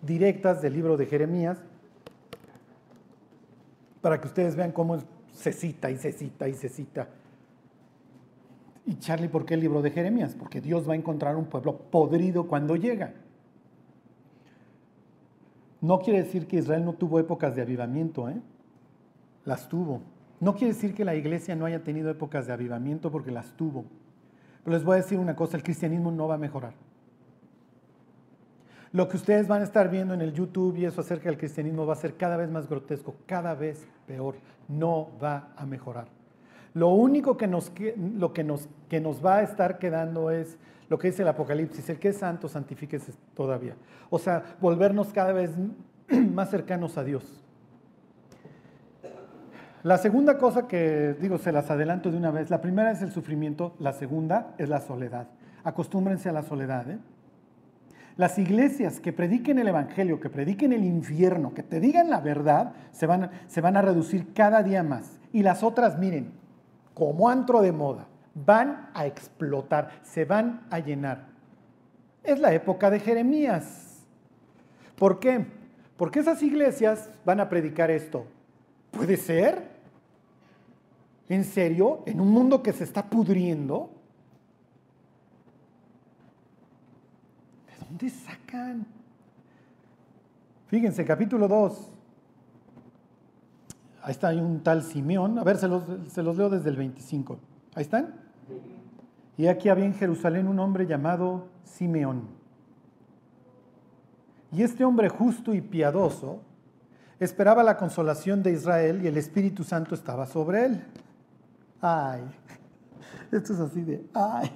[0.02, 1.58] directas del libro de Jeremías
[4.02, 4.98] para que ustedes vean cómo
[5.32, 7.08] se cita y se cita y se cita.
[8.86, 10.36] Y Charlie, ¿por qué el libro de Jeremías?
[10.38, 13.14] Porque Dios va a encontrar un pueblo podrido cuando llega.
[15.80, 18.42] No quiere decir que Israel no tuvo épocas de avivamiento, ¿eh?
[19.46, 20.02] Las tuvo.
[20.44, 23.86] No quiere decir que la iglesia no haya tenido épocas de avivamiento porque las tuvo.
[24.62, 26.74] Pero les voy a decir una cosa, el cristianismo no va a mejorar.
[28.92, 31.86] Lo que ustedes van a estar viendo en el YouTube y eso acerca del cristianismo
[31.86, 34.36] va a ser cada vez más grotesco, cada vez peor.
[34.68, 36.08] No va a mejorar.
[36.74, 40.58] Lo único que nos, lo que nos, que nos va a estar quedando es
[40.90, 43.78] lo que dice el Apocalipsis, el que es santo, santifíquese todavía.
[44.10, 45.52] O sea, volvernos cada vez
[46.34, 47.43] más cercanos a Dios.
[49.84, 53.12] La segunda cosa que digo, se las adelanto de una vez, la primera es el
[53.12, 55.28] sufrimiento, la segunda es la soledad.
[55.66, 56.90] Acostúmbrense a la soledad.
[56.90, 57.00] ¿eh?
[58.16, 62.72] Las iglesias que prediquen el Evangelio, que prediquen el infierno, que te digan la verdad,
[62.92, 65.20] se van, se van a reducir cada día más.
[65.34, 66.32] Y las otras, miren,
[66.94, 71.26] como antro de moda van a explotar, se van a llenar.
[72.24, 74.06] Es la época de Jeremías.
[74.96, 75.46] ¿Por qué?
[75.98, 78.26] Porque esas iglesias van a predicar esto.
[78.92, 79.73] puede ser?
[81.30, 82.04] ¿En serio?
[82.06, 83.90] ¿En un mundo que se está pudriendo?
[87.68, 88.86] ¿De dónde sacan?
[90.68, 91.92] Fíjense, capítulo 2.
[94.04, 95.40] Ahí está, hay un tal Simeón.
[95.40, 97.40] A ver, se los, se los leo desde el 25.
[97.76, 98.16] ¿Ahí están?
[99.38, 102.28] Y aquí había en Jerusalén un hombre llamado Simeón.
[104.52, 106.42] Y este hombre justo y piadoso
[107.20, 110.84] esperaba la consolación de Israel y el Espíritu Santo estaba sobre él.
[111.86, 112.22] Ay,
[113.34, 114.50] esto es así de, ay.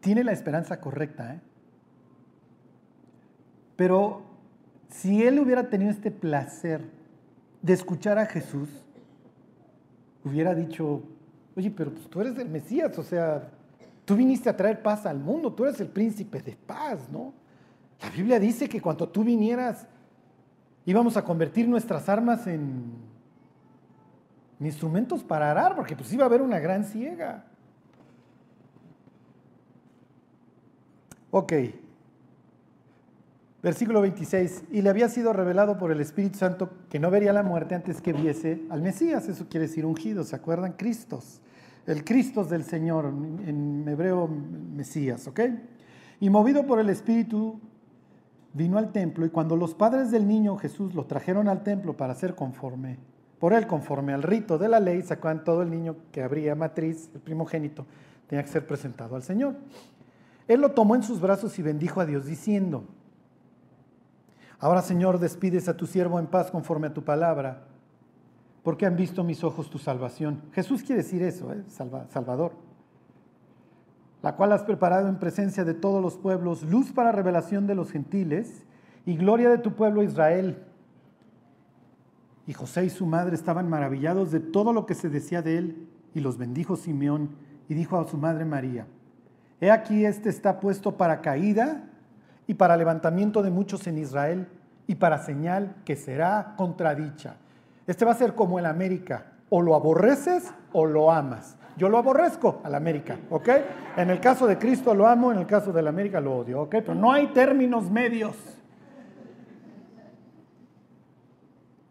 [0.00, 1.40] Tiene la esperanza correcta, ¿eh?
[3.76, 4.22] Pero
[4.88, 6.80] si él hubiera tenido este placer
[7.60, 8.70] de escuchar a Jesús,
[10.24, 11.02] hubiera dicho,
[11.54, 13.50] oye, pero pues tú eres el Mesías, o sea,
[14.06, 17.34] tú viniste a traer paz al mundo, tú eres el príncipe de paz, ¿no?
[18.00, 19.86] La Biblia dice que cuando tú vinieras
[20.86, 23.03] íbamos a convertir nuestras armas en,
[24.66, 27.44] instrumentos para arar, porque pues iba a haber una gran ciega.
[31.30, 31.52] Ok.
[33.62, 34.64] Versículo 26.
[34.70, 38.00] Y le había sido revelado por el Espíritu Santo que no vería la muerte antes
[38.00, 39.28] que viese al Mesías.
[39.28, 40.22] Eso quiere decir ungido.
[40.24, 40.72] ¿Se acuerdan?
[40.72, 41.40] Cristos.
[41.86, 45.26] El Cristos del Señor, en hebreo Mesías.
[45.26, 45.40] ¿Ok?
[46.20, 47.60] Y movido por el Espíritu
[48.54, 52.14] vino al templo y cuando los padres del niño Jesús lo trajeron al templo para
[52.14, 52.98] ser conforme,
[53.44, 57.10] por él conforme al rito de la ley, sacaban todo el niño que abría matriz,
[57.12, 57.84] el primogénito,
[58.26, 59.54] tenía que ser presentado al Señor.
[60.48, 62.84] Él lo tomó en sus brazos y bendijo a Dios diciendo,
[64.58, 67.64] ahora Señor, despides a tu siervo en paz conforme a tu palabra,
[68.62, 70.40] porque han visto mis ojos tu salvación.
[70.52, 71.62] Jesús quiere decir eso, ¿eh?
[71.68, 72.52] Salvador
[74.22, 77.90] la cual has preparado en presencia de todos los pueblos, luz para revelación de los
[77.90, 78.64] gentiles
[79.04, 80.64] y gloria de tu pueblo Israel.
[82.46, 85.88] Y José y su madre estaban maravillados de todo lo que se decía de él,
[86.14, 87.30] y los bendijo Simeón,
[87.68, 88.86] y dijo a su madre María,
[89.60, 91.84] He aquí este está puesto para caída
[92.46, 94.46] y para levantamiento de muchos en Israel,
[94.86, 97.36] y para señal que será contradicha.
[97.86, 101.56] Este va a ser como el América, o lo aborreces o lo amas.
[101.76, 103.48] Yo lo aborrezco al América, ¿ok?
[103.96, 106.70] En el caso de Cristo lo amo, en el caso del América lo odio, ¿ok?
[106.70, 108.36] Pero no hay términos medios.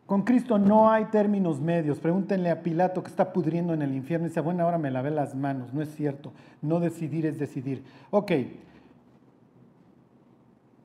[0.06, 2.00] Con Cristo no hay términos medios.
[2.00, 5.12] Pregúntenle a Pilato que está pudriendo en el infierno y dice, bueno, ahora me lavé
[5.12, 5.74] las manos.
[5.74, 6.34] No es cierto.
[6.62, 7.84] No decidir es decidir.
[8.12, 8.32] Ok.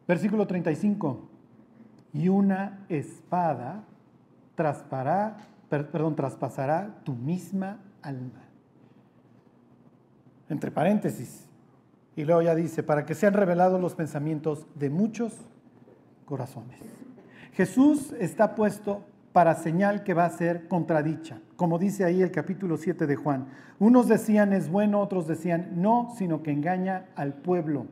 [0.06, 1.28] Versículo 35.
[2.14, 3.84] Y una espada
[5.68, 8.48] perdón, traspasará tu misma alma
[10.48, 11.46] entre paréntesis.
[12.16, 15.34] Y luego ya dice, para que sean revelados los pensamientos de muchos
[16.24, 16.80] corazones.
[17.58, 22.76] Jesús está puesto para señal que va a ser contradicha, como dice ahí el capítulo
[22.76, 23.48] 7 de Juan.
[23.80, 27.86] Unos decían es bueno, otros decían no, sino que engaña al pueblo.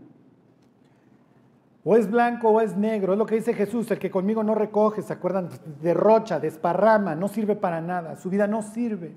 [1.83, 4.55] O es blanco o es negro, es lo que dice Jesús, el que conmigo no
[4.55, 5.49] recoge, ¿se acuerdan?
[5.83, 9.17] Derrocha, desparrama, no sirve para nada, su vida no sirve.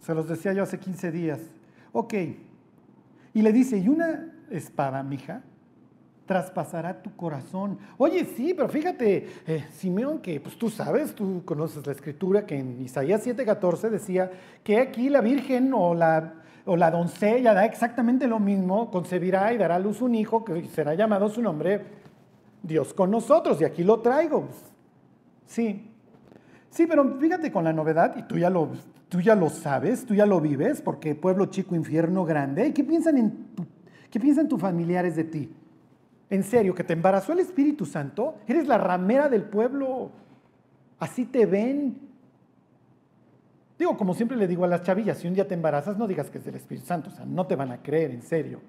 [0.00, 1.40] Se los decía yo hace 15 días.
[1.92, 2.14] Ok.
[3.34, 5.42] Y le dice, y una espada, mija,
[6.26, 7.78] traspasará tu corazón.
[7.98, 12.58] Oye, sí, pero fíjate, eh, Simeón, que pues tú sabes, tú conoces la escritura que
[12.58, 14.30] en Isaías 7:14 decía
[14.62, 19.58] que aquí la Virgen o la, o la doncella da exactamente lo mismo, concebirá y
[19.58, 21.84] dará a luz un hijo que será llamado su nombre
[22.62, 23.60] Dios con nosotros.
[23.60, 24.48] Y aquí lo traigo.
[25.46, 25.88] Sí.
[26.70, 28.70] Sí, pero fíjate con la novedad, y tú ya lo
[29.12, 32.68] Tú ya lo sabes, tú ya lo vives, porque pueblo chico, infierno grande.
[32.68, 33.46] ¿Y qué piensan, en
[34.10, 35.54] qué piensan tus familiares de ti?
[36.32, 38.36] En serio, que te embarazó el Espíritu Santo.
[38.46, 40.12] Eres la ramera del pueblo.
[40.98, 41.98] Así te ven.
[43.78, 46.30] Digo, como siempre le digo a las chavillas, si un día te embarazas, no digas
[46.30, 47.10] que es del Espíritu Santo.
[47.10, 48.60] O sea, no te van a creer, en serio.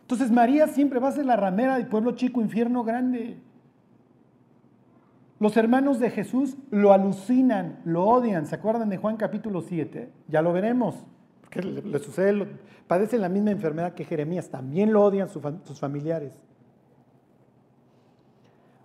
[0.00, 3.36] Entonces María siempre va a ser la ramera del pueblo chico, infierno grande.
[5.40, 8.46] Los hermanos de Jesús lo alucinan, lo odian.
[8.46, 10.08] ¿Se acuerdan de Juan capítulo 7?
[10.28, 10.94] Ya lo veremos.
[11.42, 12.48] Porque le, sucede,
[12.86, 14.48] padecen la misma enfermedad que Jeremías.
[14.48, 16.32] También lo odian sus familiares.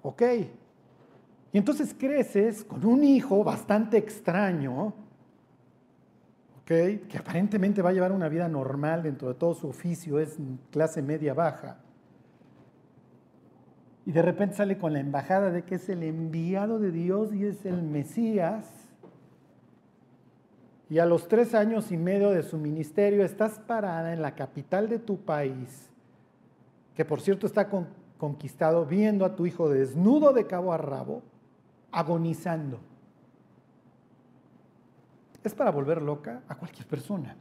[0.02, 0.22] Ok.
[1.52, 4.94] Y entonces creces con un hijo bastante extraño,
[6.66, 10.38] que aparentemente va a llevar una vida normal dentro de todo su oficio, es
[10.72, 11.80] clase media baja
[14.10, 17.46] y de repente sale con la embajada de que es el enviado de Dios y
[17.46, 18.66] es el Mesías.
[20.90, 24.90] Y a los tres años y medio de su ministerio estás parada en la capital
[24.90, 25.92] de tu país,
[26.96, 27.70] que por cierto está
[28.20, 31.24] conquistado viendo a tu hijo desnudo de cabo a rabo,
[31.92, 32.80] agonizando.
[35.44, 37.36] Es para volver loca a cualquier persona.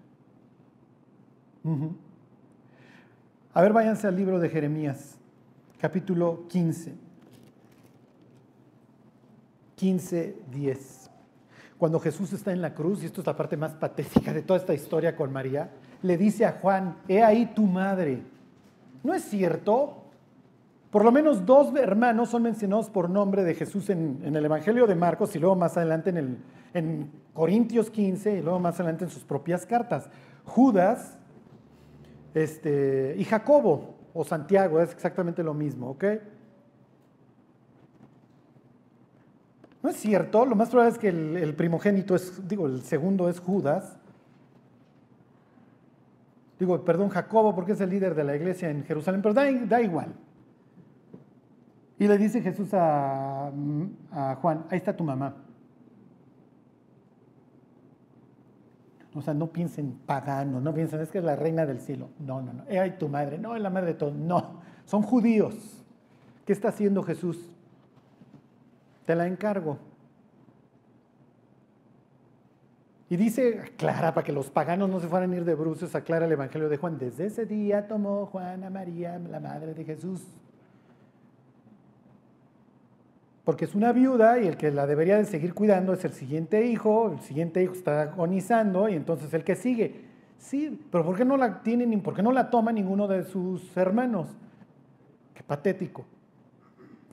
[3.52, 5.18] A ver, váyanse al libro de Jeremías,
[5.80, 6.94] capítulo 15.
[9.74, 11.10] 15, 10.
[11.76, 14.60] Cuando Jesús está en la cruz, y esto es la parte más patética de toda
[14.60, 15.70] esta historia con María,
[16.02, 18.22] le dice a Juan, he ahí tu madre.
[19.02, 20.07] ¿No es cierto?
[20.90, 24.94] Por lo menos dos hermanos son mencionados por nombre de Jesús en, el Evangelio de
[24.94, 26.38] Marcos y luego más adelante en, el,
[26.72, 30.08] en Corintios 15 y luego más adelante en sus propias cartas.
[30.44, 31.18] Judas
[32.34, 36.04] este, y Jacobo o Santiago, es exactamente lo mismo, ¿ok?
[39.82, 43.38] No es cierto, lo más probable es que el, primogénito es, digo, el segundo es
[43.38, 43.96] Judas.
[46.58, 50.14] Digo, perdón, Jacobo, porque es el líder de la iglesia en Jerusalén, pero da, igual.
[51.98, 53.50] Y le dice Jesús a,
[54.12, 55.34] a Juan, ahí está tu mamá.
[59.14, 62.10] O sea, no piensen pagano, no piensen, es que es la reina del cielo.
[62.20, 62.64] No, no, no.
[62.70, 64.14] Ay, tu madre, no, es la madre de todos.
[64.14, 65.84] No, son judíos.
[66.44, 67.50] ¿Qué está haciendo Jesús?
[69.06, 69.78] Te la encargo.
[73.10, 76.26] Y dice, aclara, para que los paganos no se fueran a ir de bruces, aclara
[76.26, 76.98] el Evangelio de Juan.
[76.98, 80.22] Desde ese día tomó Juan a María, la madre de Jesús,
[83.48, 86.66] porque es una viuda y el que la debería de seguir cuidando es el siguiente
[86.66, 90.04] hijo, el siguiente hijo está agonizando y entonces el que sigue.
[90.36, 93.74] Sí, pero ¿por qué no la tienen, por qué no la toma ninguno de sus
[93.74, 94.28] hermanos?
[95.32, 96.04] Qué patético.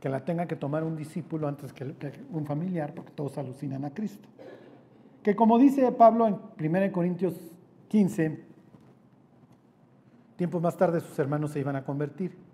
[0.02, 1.86] Que la tenga que tomar un discípulo antes que
[2.30, 4.28] un familiar, porque todos alucinan a Cristo.
[5.24, 7.34] Que como dice Pablo en 1 Corintios
[7.88, 8.44] 15,
[10.36, 12.45] tiempos más tarde sus hermanos se iban a convertir.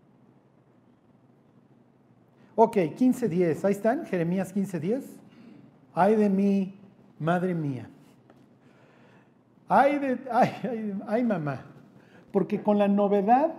[2.56, 5.04] Ok, 15.10, ahí están, Jeremías 15.10.
[5.94, 6.80] Ay de mí,
[7.20, 7.90] madre mía.
[9.68, 11.62] Ay, de, ay, ay, ay, mamá.
[12.32, 13.54] Porque con la novedad,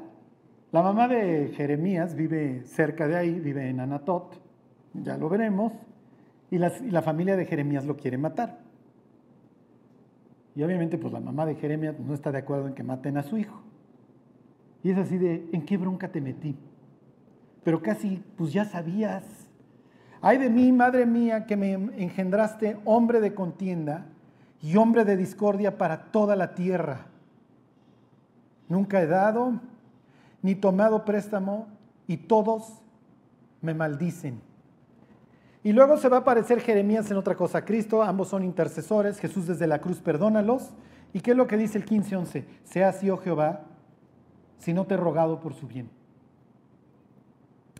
[0.70, 4.40] la mamá de Jeremías vive cerca de ahí, vive en Anatot,
[4.92, 5.72] ya lo veremos,
[6.50, 8.59] y y la familia de Jeremías lo quiere matar.
[10.55, 13.22] Y obviamente, pues la mamá de Jeremías no está de acuerdo en que maten a
[13.22, 13.62] su hijo.
[14.83, 16.57] Y es así de, ¿en qué bronca te metí?
[17.64, 19.25] Pero casi pues ya sabías.
[20.20, 24.07] Ay de mí, madre mía, que me engendraste hombre de contienda
[24.61, 27.07] y hombre de discordia para toda la tierra.
[28.68, 29.61] Nunca he dado
[30.42, 31.68] ni tomado préstamo
[32.07, 32.83] y todos
[33.61, 34.40] me maldicen.
[35.64, 37.64] Y luego se va a aparecer Jeremías en otra cosa.
[37.64, 39.18] Cristo, ambos son intercesores.
[39.18, 40.70] Jesús desde la cruz, perdónalos.
[41.12, 42.44] ¿Y qué es lo que dice el 15:11?
[42.64, 43.64] Sea así, oh Jehová,
[44.59, 45.88] si no te he rogado por su bien.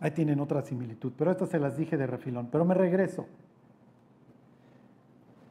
[0.03, 2.49] Ahí tienen otra similitud, pero estas se las dije de refilón.
[2.51, 3.25] Pero me regreso.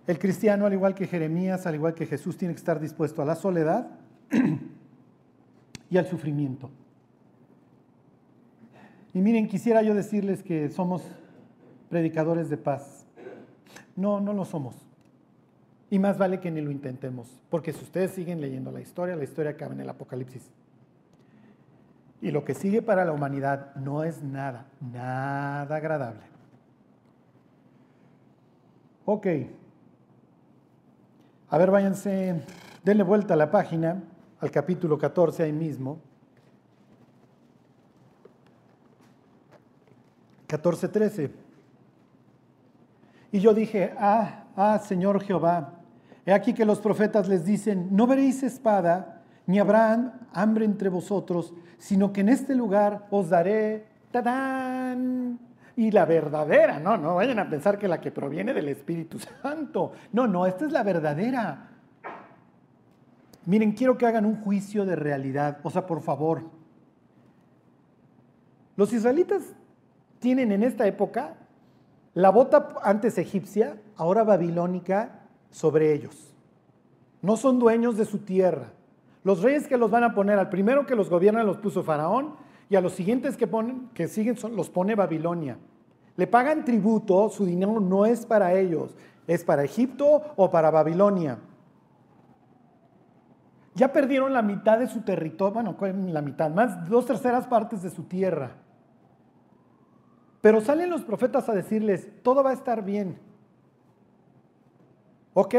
[0.06, 3.26] El cristiano, al igual que Jeremías, al igual que Jesús, tiene que estar dispuesto a
[3.26, 3.92] la soledad
[5.90, 6.70] y al sufrimiento.
[9.14, 11.02] Y miren, quisiera yo decirles que somos
[11.90, 13.06] predicadores de paz.
[13.96, 14.76] No, no lo somos.
[15.90, 19.24] Y más vale que ni lo intentemos, porque si ustedes siguen leyendo la historia, la
[19.24, 20.52] historia acaba en el Apocalipsis.
[22.22, 26.22] Y lo que sigue para la humanidad no es nada, nada agradable.
[29.06, 29.28] Ok.
[31.50, 32.46] A ver, váyanse,
[32.84, 34.04] denle vuelta a la página,
[34.40, 36.00] al capítulo 14 ahí mismo.
[40.48, 41.32] 14:13.
[43.32, 45.80] Y yo dije, ah, ah, Señor Jehová,
[46.26, 49.11] he aquí que los profetas les dicen, no veréis espada,
[49.52, 55.38] ni habrá hambre entre vosotros, sino que en este lugar os daré, ¡tadán!
[55.76, 59.92] Y la verdadera, no, no vayan a pensar que la que proviene del Espíritu Santo.
[60.14, 61.68] No, no, esta es la verdadera.
[63.46, 66.44] Miren, quiero que hagan un juicio de realidad, o sea, por favor.
[68.78, 69.54] Los israelitas
[70.20, 71.36] tienen en esta época
[72.14, 76.34] la bota antes egipcia, ahora babilónica, sobre ellos.
[77.22, 78.72] No son dueños de su tierra.
[79.24, 82.36] Los reyes que los van a poner, al primero que los gobierna los puso Faraón
[82.70, 85.58] y a los siguientes que, ponen, que siguen los pone Babilonia.
[86.16, 88.96] Le pagan tributo, su dinero no es para ellos,
[89.28, 91.38] es para Egipto o para Babilonia.
[93.74, 97.90] Ya perdieron la mitad de su territorio, bueno, la mitad, más dos terceras partes de
[97.90, 98.52] su tierra.
[100.42, 103.20] Pero salen los profetas a decirles, todo va a estar bien.
[105.34, 105.56] Ok,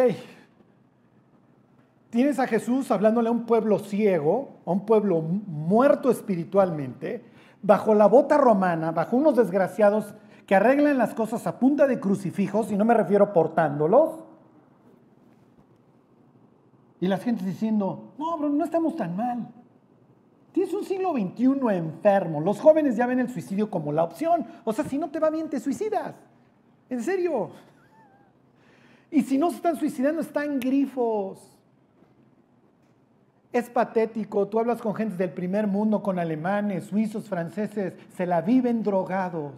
[2.13, 7.25] Tienes a Jesús hablándole a un pueblo ciego, a un pueblo muerto espiritualmente,
[7.63, 10.15] bajo la bota romana, bajo unos desgraciados
[10.47, 14.25] que arreglan las cosas a punta de crucifijos, y no me refiero portándolos.
[17.01, 19.49] Y la gente diciendo, no, bro, no estamos tan mal.
[20.53, 22.43] Tienes un siglo XXI enfermo.
[22.43, 24.45] Los jóvenes ya ven el suicidio como la opción.
[24.65, 26.15] O sea, si no te va bien, te suicidas.
[26.91, 27.53] En serio.
[29.11, 31.52] Y si no se están suicidando, están grifos.
[33.53, 38.41] Es patético, tú hablas con gente del primer mundo, con alemanes, suizos, franceses, se la
[38.41, 39.53] viven drogados.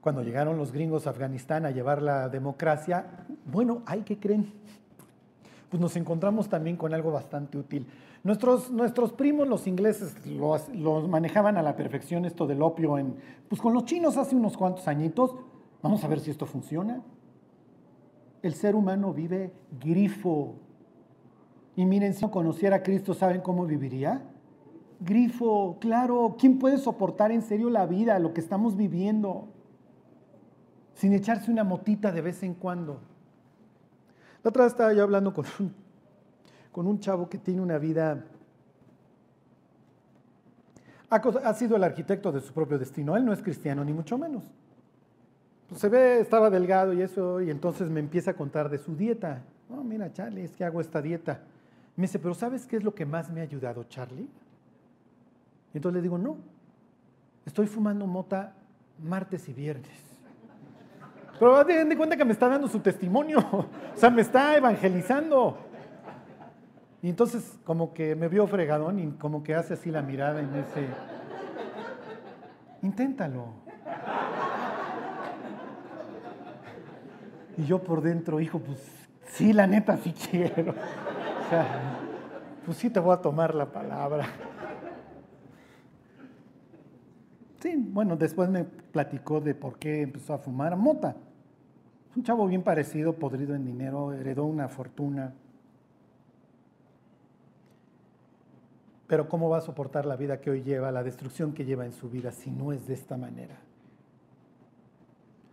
[0.00, 4.50] Cuando llegaron los gringos a Afganistán a llevar la democracia, bueno, hay que creen.
[5.68, 7.86] Pues nos encontramos también con algo bastante útil.
[8.24, 10.70] Nuestros, nuestros primos, los ingleses, los,
[11.06, 12.96] manejaban a la perfección esto del opio
[13.46, 15.34] pues con los chinos hace unos cuantos añitos.
[15.82, 17.02] Vamos a ver si esto funciona
[18.42, 20.54] el ser humano vive grifo.
[21.76, 24.22] Y miren, si no conociera a Cristo, ¿saben cómo viviría?
[25.00, 26.36] Grifo, claro.
[26.38, 29.48] ¿Quién puede soportar en serio la vida, lo que estamos viviendo?
[30.94, 33.00] Sin echarse una motita de vez en cuando.
[34.42, 35.74] La otra vez estaba yo hablando con un,
[36.72, 38.24] con un chavo que tiene una vida...
[41.10, 43.16] Ha, ha sido el arquitecto de su propio destino.
[43.16, 44.42] Él no es cristiano, ni mucho menos
[45.68, 48.96] pues se ve, estaba delgado y eso, y entonces me empieza a contar de su
[48.96, 49.42] dieta.
[49.68, 51.40] No, mira, Charlie, es que hago esta dieta.
[51.96, 54.28] Me dice, pero ¿sabes qué es lo que más me ha ayudado, Charlie?
[55.74, 56.38] Y entonces le digo, no,
[57.44, 58.54] estoy fumando mota
[59.02, 60.08] martes y viernes.
[61.38, 65.58] Pero den de cuenta que me está dando su testimonio, o sea, me está evangelizando.
[67.02, 70.46] Y entonces como que me vio fregadón y como que hace así la mirada y
[70.46, 70.88] me dice,
[72.82, 73.68] inténtalo.
[77.58, 78.80] Y yo por dentro, hijo, pues
[79.26, 80.70] sí, la neta sí quiero.
[80.70, 81.98] O sea,
[82.64, 84.26] pues sí te voy a tomar la palabra.
[87.60, 91.16] Sí, bueno, después me platicó de por qué empezó a fumar mota.
[92.14, 95.34] Un chavo bien parecido, podrido en dinero, heredó una fortuna.
[99.08, 101.92] Pero ¿cómo va a soportar la vida que hoy lleva, la destrucción que lleva en
[101.92, 103.56] su vida si no es de esta manera?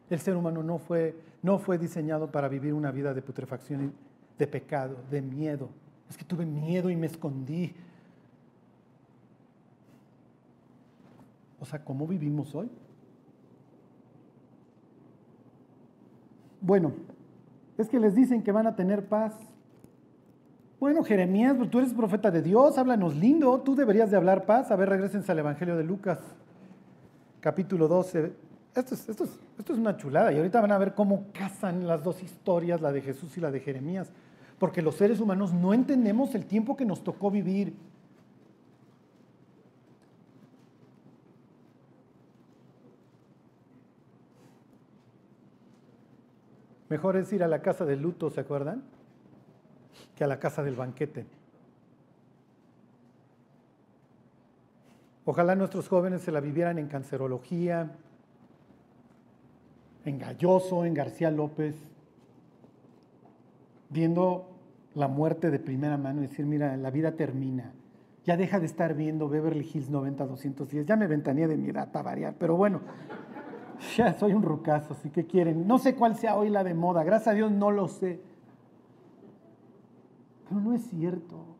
[0.10, 1.16] El ser humano no fue,
[1.46, 3.94] no fue diseñado para vivir una vida de putrefacción,
[4.36, 5.70] de pecado, de miedo.
[6.10, 7.72] Es que tuve miedo y me escondí.
[11.60, 12.68] O sea, ¿cómo vivimos hoy?
[16.62, 16.94] Bueno,
[17.78, 19.36] es que les dicen que van a tener paz.
[20.80, 24.72] Bueno, Jeremías, tú eres profeta de Dios, háblanos lindo, tú deberías de hablar paz.
[24.72, 26.20] A ver, regresen al Evangelio de Lucas,
[27.40, 28.34] capítulo 12,
[28.76, 32.04] esto es, esto, esto es una chulada y ahorita van a ver cómo casan las
[32.04, 34.12] dos historias, la de Jesús y la de Jeremías,
[34.60, 37.76] porque los seres humanos no entendemos el tiempo que nos tocó vivir.
[46.90, 48.84] Mejor es ir a la casa del luto, ¿se acuerdan?
[50.16, 51.26] Que a la casa del banquete.
[55.26, 57.92] Ojalá nuestros jóvenes se la vivieran en cancerología,
[60.06, 61.76] en Galloso, en García López,
[63.90, 64.50] viendo
[64.94, 67.74] la muerte de primera mano decir, mira, la vida termina.
[68.24, 70.86] Ya deja de estar viendo Beverly Hills 90-210.
[70.86, 72.82] Ya me ventaría de mi edad para variar, pero bueno,
[73.98, 75.68] ya soy un rucazo, así que quieren.
[75.68, 78.22] No sé cuál sea hoy la de moda, gracias a Dios no lo sé.
[80.48, 81.55] Pero no es cierto.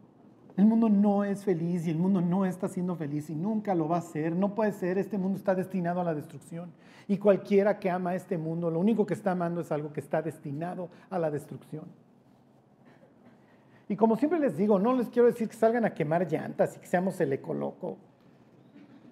[0.58, 3.90] El mundo no es feliz y el mundo no está siendo feliz y nunca lo
[3.90, 4.36] va a ser.
[4.36, 6.72] No puede ser, este mundo está destinado a la destrucción.
[7.08, 10.22] Y cualquiera que ama este mundo, lo único que está amando es algo que está
[10.22, 11.84] destinado a la destrucción.
[13.90, 16.80] Y como siempre les digo, no les quiero decir que salgan a quemar llantas y
[16.80, 17.98] que seamos el ecoloco.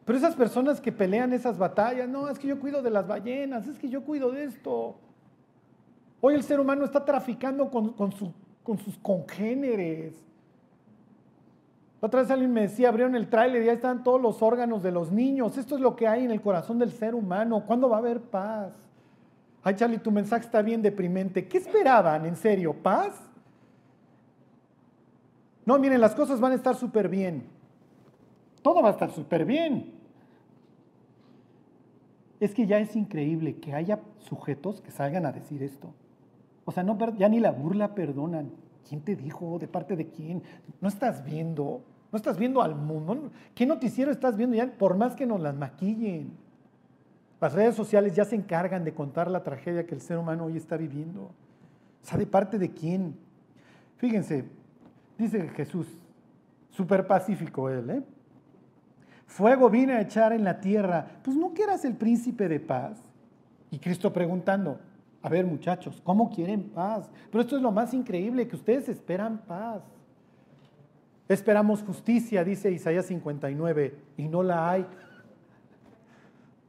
[0.05, 3.67] Pero esas personas que pelean esas batallas, no, es que yo cuido de las ballenas,
[3.67, 4.95] es que yo cuido de esto.
[6.21, 10.23] Hoy el ser humano está traficando con, con sus congéneres
[12.05, 15.09] otra vez alguien me decía, abrieron el tráiler ya están todos los órganos de los
[15.09, 15.57] niños.
[15.57, 17.63] Esto es lo que hay en el corazón del ser humano.
[17.65, 18.73] ¿Cuándo va a haber paz?
[19.63, 21.47] Ay, Charlie, tu mensaje está bien deprimente.
[21.47, 22.25] ¿Qué esperaban?
[22.25, 22.73] ¿En serio?
[22.73, 23.13] ¿Paz?
[25.65, 27.45] No, miren, las cosas van a estar súper bien.
[28.61, 29.93] Todo va a estar súper bien.
[32.41, 35.93] Es que ya es increíble que haya sujetos que salgan a decir esto.
[36.65, 38.51] O sea, no, ya ni la burla perdonan.
[38.89, 39.57] ¿Quién te dijo?
[39.57, 40.43] ¿De parte de quién?
[40.81, 41.81] ¿No estás viendo?
[42.13, 43.31] No estás viendo al mundo.
[43.55, 44.71] ¿Qué noticiero estás viendo ya?
[44.71, 46.31] Por más que nos las maquillen.
[47.41, 50.55] Las redes sociales ya se encargan de contar la tragedia que el ser humano hoy
[50.55, 51.31] está viviendo.
[52.15, 53.15] ¿de parte de quién?
[53.97, 54.45] Fíjense,
[55.17, 55.87] dice Jesús,
[56.69, 58.03] súper pacífico él, ¿eh?
[59.25, 61.07] Fuego vine a echar en la tierra.
[61.23, 63.01] Pues no que eras el príncipe de paz.
[63.71, 64.79] Y Cristo preguntando,
[65.23, 67.09] a ver muchachos, ¿cómo quieren paz?
[67.31, 69.81] Pero esto es lo más increíble, que ustedes esperan paz.
[71.27, 74.85] Esperamos justicia, dice Isaías 59, y no la hay.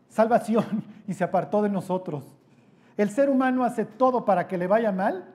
[0.08, 2.24] Salvación, y se apartó de nosotros.
[2.96, 5.34] El ser humano hace todo para que le vaya mal,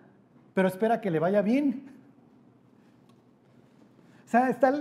[0.53, 1.91] pero espera que le vaya bien.
[4.25, 4.73] O sea, está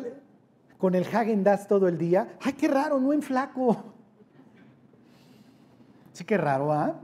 [0.76, 2.36] con el Hagen todo el día.
[2.40, 3.00] ¡Ay, qué raro!
[3.00, 3.84] No en flaco.
[6.12, 7.00] Sí, qué raro, ¿ah?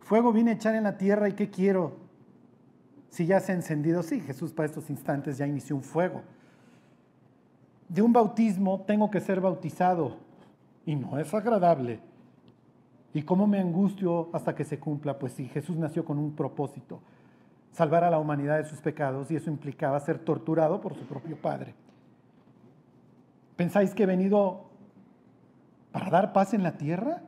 [0.00, 2.03] Fuego viene a echar en la tierra y ¿qué quiero?
[3.14, 6.22] Si ya se ha encendido, sí, Jesús para estos instantes ya inició un fuego.
[7.88, 10.16] De un bautismo tengo que ser bautizado
[10.84, 12.00] y no es agradable.
[13.12, 15.16] ¿Y cómo me angustio hasta que se cumpla?
[15.16, 17.02] Pues sí, Jesús nació con un propósito,
[17.70, 21.36] salvar a la humanidad de sus pecados y eso implicaba ser torturado por su propio
[21.36, 21.72] Padre.
[23.54, 24.64] ¿Pensáis que he venido
[25.92, 27.22] para dar paz en la tierra?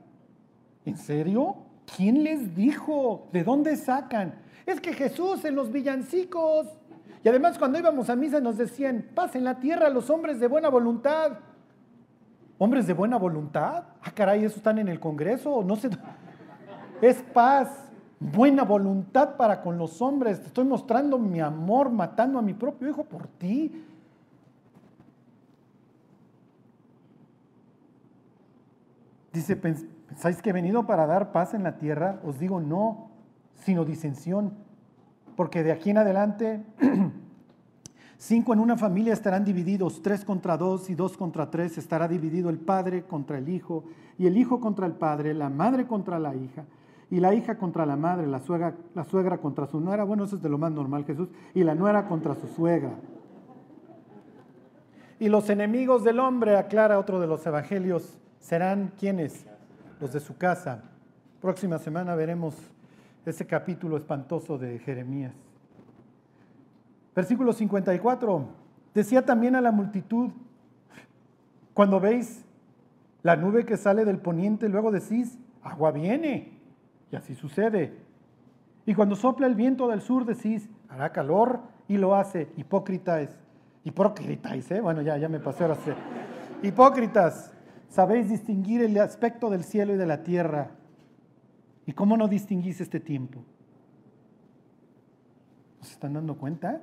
[0.84, 1.58] ¿En serio?
[1.96, 3.28] ¿Quién les dijo?
[3.32, 4.45] ¿De dónde sacan?
[4.66, 6.66] Es que Jesús en los villancicos.
[7.22, 10.48] Y además cuando íbamos a misa nos decían, paz en la tierra los hombres de
[10.48, 11.38] buena voluntad.
[12.58, 13.84] ¿Hombres de buena voluntad?
[14.02, 15.62] Ah, caray, ¿eso están en el Congreso?
[15.62, 15.90] No sé.
[17.00, 17.68] Es paz,
[18.18, 20.40] buena voluntad para con los hombres.
[20.40, 23.84] Te estoy mostrando mi amor matando a mi propio hijo por ti.
[29.32, 32.20] Dice, ¿pensáis que he venido para dar paz en la tierra?
[32.24, 33.10] Os digo no,
[33.64, 34.54] sino disensión.
[35.36, 36.64] Porque de aquí en adelante,
[38.18, 41.76] cinco en una familia estarán divididos, tres contra dos y dos contra tres.
[41.78, 43.84] Estará dividido el padre contra el hijo,
[44.18, 46.64] y el hijo contra el padre, la madre contra la hija,
[47.10, 50.04] y la hija contra la madre, la suegra, la suegra contra su nuera.
[50.04, 51.28] Bueno, eso es de lo más normal, Jesús.
[51.54, 52.94] Y la nuera contra su suegra.
[55.18, 59.46] Y los enemigos del hombre, aclara otro de los evangelios, serán quienes?
[60.00, 60.82] Los de su casa.
[61.40, 62.54] Próxima semana veremos
[63.30, 65.34] ese capítulo espantoso de Jeremías.
[67.14, 68.46] Versículo 54.
[68.94, 70.30] Decía también a la multitud,
[71.74, 72.44] cuando veis
[73.22, 76.58] la nube que sale del poniente, luego decís, agua viene.
[77.10, 77.98] Y así sucede.
[78.86, 82.48] Y cuando sopla el viento del sur, decís, hará calor y lo hace.
[82.56, 83.36] Hipócritas.
[83.84, 84.80] Hipócritas, ¿eh?
[84.80, 85.76] Bueno, ya, ya me pasé ahora.
[86.62, 87.52] Hipócritas.
[87.88, 90.70] Sabéis distinguir el aspecto del cielo y de la tierra.
[91.86, 93.44] ¿Y cómo no distinguís este tiempo?
[95.82, 96.80] ¿Se están dando cuenta?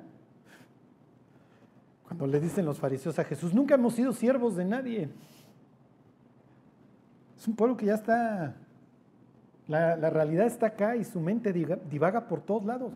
[2.05, 5.09] Cuando le dicen los fariseos a Jesús, nunca hemos sido siervos de nadie.
[7.37, 8.55] Es un pueblo que ya está,
[9.67, 12.93] la, la realidad está acá y su mente divaga por todos lados.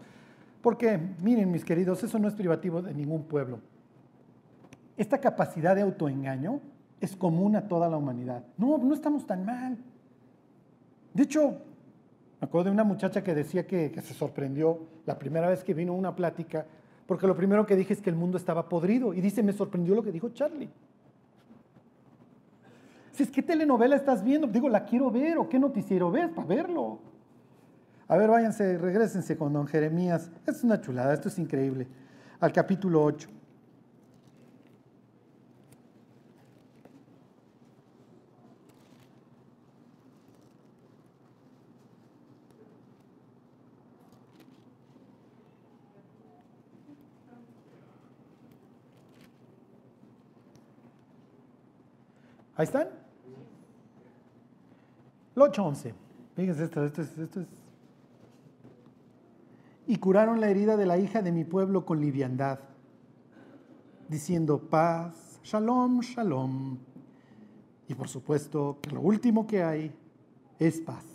[0.62, 3.60] Porque, miren mis queridos, eso no es privativo de ningún pueblo.
[4.96, 6.62] Esta capacidad de autoengaño
[7.02, 8.44] es común a toda la humanidad.
[8.58, 9.78] No, no estamos tan mal.
[11.14, 11.62] De hecho,
[12.40, 15.94] me acuerdo de una muchacha que decía que, se sorprendió la primera vez que vino
[15.94, 16.66] una plática,
[17.08, 19.14] porque lo primero que dije es que el mundo estaba podrido.
[19.14, 20.70] Y dice, me sorprendió lo que dijo Charlie.
[23.14, 26.48] Si es que telenovela estás viendo, digo, la quiero ver, o qué noticiero ves para
[26.48, 27.00] verlo.
[28.08, 30.30] A ver, váyanse, regresense con don Jeremías.
[30.46, 31.88] es una chulada, esto es increíble.
[32.40, 33.30] Al capítulo 8.
[52.58, 52.88] Ahí están.
[55.36, 55.94] El 8.11.
[56.36, 57.48] Fíjense esto, esto es, esto es.
[59.86, 62.60] Y curaron la herida de la hija de mi pueblo con liviandad,
[64.10, 66.78] diciendo paz, shalom, shalom.
[67.88, 69.96] Y por supuesto que lo último que hay
[70.60, 71.06] es paz.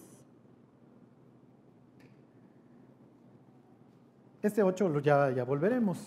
[4.40, 5.98] Este 8 ya, ya volveremos.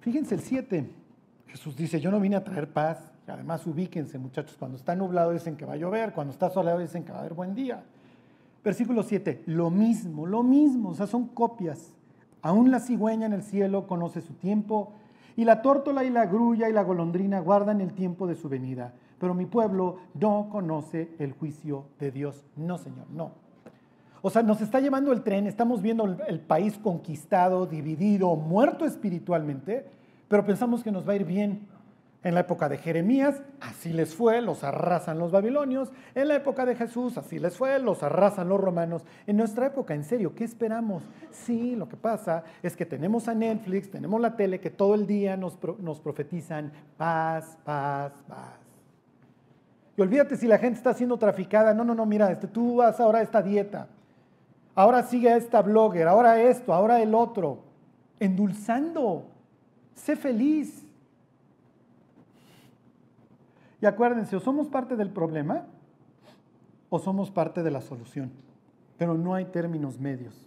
[0.00, 1.03] Fíjense el 7.
[1.54, 3.12] Jesús dice, yo no vine a traer paz.
[3.28, 7.04] Además ubíquense muchachos, cuando está nublado dicen que va a llover, cuando está soleado dicen
[7.04, 7.84] que va a haber buen día.
[8.64, 11.94] Versículo 7, lo mismo, lo mismo, o sea, son copias.
[12.42, 14.94] Aún la cigüeña en el cielo conoce su tiempo,
[15.36, 18.92] y la tórtola y la grulla y la golondrina guardan el tiempo de su venida.
[19.20, 22.44] Pero mi pueblo no conoce el juicio de Dios.
[22.56, 23.30] No, Señor, no.
[24.22, 29.86] O sea, nos está llevando el tren, estamos viendo el país conquistado, dividido, muerto espiritualmente,
[30.34, 31.68] pero pensamos que nos va a ir bien.
[32.24, 35.92] En la época de Jeremías, así les fue, los arrasan los babilonios.
[36.16, 39.04] En la época de Jesús, así les fue, los arrasan los romanos.
[39.28, 41.04] En nuestra época, en serio, ¿qué esperamos?
[41.30, 45.06] Sí, lo que pasa es que tenemos a Netflix, tenemos la tele que todo el
[45.06, 45.56] día nos,
[46.00, 48.58] profetizan paz, paz, paz.
[49.96, 51.72] Y olvídate si la gente está siendo traficada.
[51.74, 53.86] No, no, no, mira, este, tú vas ahora a esta dieta.
[54.74, 57.60] Ahora sigue a esta blogger, ahora esto, ahora el otro.
[58.18, 59.30] Endulzando.
[60.04, 60.84] Sé feliz
[63.80, 65.64] y acuérdense, o somos parte del problema
[66.90, 68.30] o somos parte de la solución.
[68.98, 70.46] Pero no hay términos medios.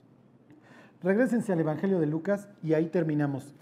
[1.01, 3.55] Regrésense al Evangelio de Lucas y ahí terminamos.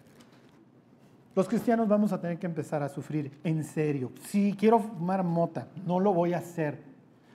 [1.34, 4.12] Los cristianos vamos a tener que empezar a sufrir en serio.
[4.26, 6.84] Si quiero fumar mota, no lo voy a hacer.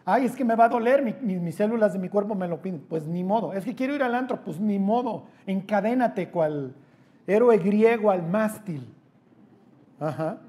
[0.05, 2.81] Ay, es que me va a doler, mis células de mi cuerpo me lo piden.
[2.81, 3.55] Pues ni modo.
[3.55, 5.25] Es que quiero ir al antro, pues ni modo.
[5.47, 6.75] Encadénate cual
[7.31, 8.87] héroe griego al mástil.
[9.99, 10.41] Ajá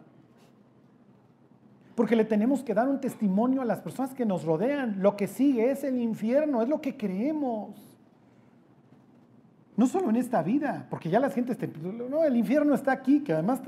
[2.01, 5.03] porque le tenemos que dar un testimonio a las personas que nos rodean.
[5.03, 7.75] Lo que sigue es el infierno, es lo que creemos.
[9.77, 13.21] No solo en esta vida, porque ya la gente, te, no, el infierno está aquí,
[13.21, 13.61] que además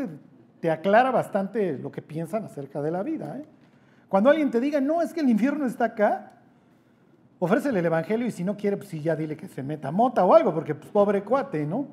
[0.61, 3.38] te, aclara bastante lo que piensan acerca de la vida.
[3.38, 3.45] ¿eh?
[4.09, 6.32] Cuando alguien te diga, no, es que el infierno está acá,
[7.38, 10.26] ofrécele el evangelio y si no quiere, pues sí, ya dile que se meta mota
[10.26, 11.86] o algo, porque pues, pobre cuate, ¿no?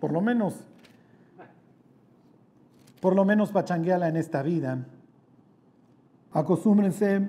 [0.00, 0.54] Por lo menos,
[3.00, 4.86] por lo menos pachangueala en esta vida.
[6.32, 7.28] Acostúmbrense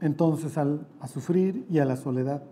[0.00, 2.42] entonces a sufrir y a la soledad.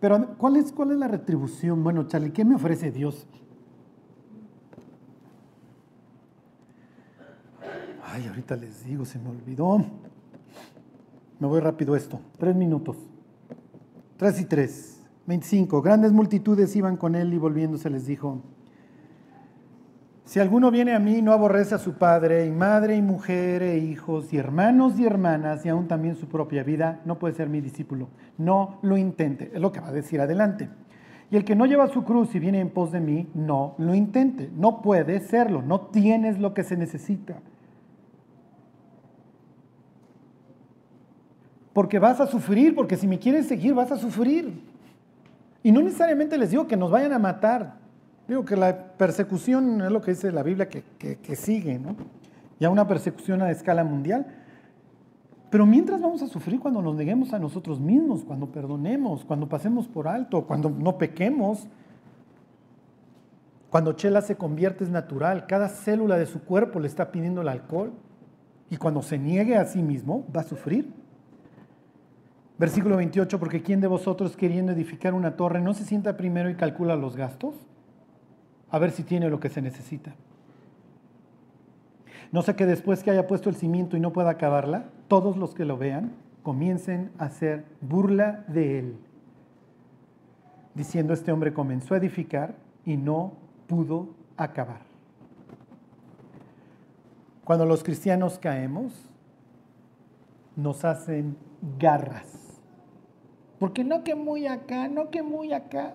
[0.00, 1.82] Pero ¿cuál es, ¿cuál es la retribución?
[1.82, 3.26] Bueno, Charlie, ¿qué me ofrece Dios?
[8.04, 9.78] Ay, ahorita les digo, se me olvidó.
[11.38, 12.20] Me voy rápido esto.
[12.38, 12.96] Tres minutos.
[14.16, 14.97] Tres y tres.
[15.28, 15.82] Veinticinco.
[15.82, 18.40] Grandes multitudes iban con él y volviéndose les dijo,
[20.24, 23.76] si alguno viene a mí no aborrece a su padre y madre y mujer e
[23.76, 27.60] hijos y hermanos y hermanas y aún también su propia vida, no puede ser mi
[27.60, 28.08] discípulo.
[28.38, 30.70] No lo intente, es lo que va a decir adelante.
[31.30, 33.94] Y el que no lleva su cruz y viene en pos de mí, no lo
[33.94, 34.50] intente.
[34.56, 37.40] No puede serlo, no tienes lo que se necesita.
[41.74, 44.67] Porque vas a sufrir, porque si me quieres seguir vas a sufrir.
[45.62, 47.78] Y no necesariamente les digo que nos vayan a matar,
[48.28, 51.96] Digo que la persecución es lo que dice la Biblia que, sigue, ¿no?
[52.60, 54.26] Ya una persecución a escala mundial.
[55.48, 59.88] Pero mientras vamos a sufrir cuando nos neguemos a nosotros mismos, cuando perdonemos, cuando pasemos
[59.88, 61.68] por alto, cuando no pequemos,
[63.70, 67.48] cuando Chela se convierte es natural, cada célula de su cuerpo le está pidiendo el
[67.48, 67.92] alcohol
[68.68, 70.92] y cuando se niegue a sí mismo va a sufrir.
[72.58, 76.56] Versículo 28, porque ¿quién de vosotros queriendo edificar una torre no se sienta primero y
[76.56, 77.54] calcula los gastos?
[78.70, 80.14] a ver si tiene lo que se necesita.
[82.30, 85.54] No sé que después que haya puesto el cimiento y no pueda acabarla, todos los
[85.54, 88.96] que lo vean comiencen a hacer burla de él,
[90.74, 92.54] diciendo este hombre comenzó a edificar
[92.84, 93.32] y no
[93.66, 94.80] pudo acabar.
[97.44, 98.92] Cuando los cristianos caemos,
[100.54, 101.36] nos hacen
[101.78, 102.47] garras.
[103.58, 105.94] Porque no que muy acá, no que muy acá.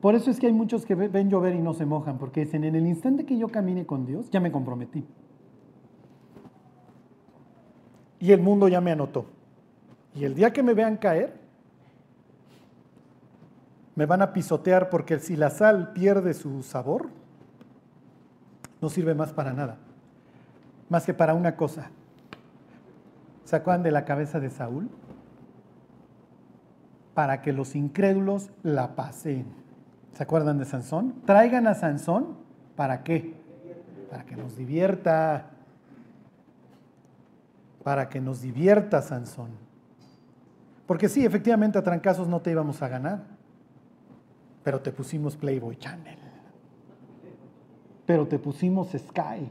[0.00, 2.64] Por eso es que hay muchos que ven llover y no se mojan, porque dicen,
[2.64, 5.04] en el instante que yo camine con Dios, ya me comprometí.
[8.20, 9.26] Y el mundo ya me anotó.
[10.14, 11.40] Y el día que me vean caer,
[13.94, 17.08] me van a pisotear porque si la sal pierde su sabor,
[18.82, 19.78] no sirve más para nada.
[20.90, 21.90] Más que para una cosa.
[23.44, 24.90] ¿Se acuerdan de la cabeza de Saúl?
[27.14, 29.46] Para que los incrédulos la pasen.
[30.12, 31.14] ¿Se acuerdan de Sansón?
[31.26, 32.36] Traigan a Sansón,
[32.76, 33.34] ¿para qué?
[34.10, 35.50] Para que nos divierta.
[37.82, 39.50] Para que nos divierta Sansón.
[40.86, 43.22] Porque sí, efectivamente a trancazos no te íbamos a ganar,
[44.62, 46.18] pero te pusimos Playboy Channel.
[48.06, 49.50] Pero te pusimos Sky.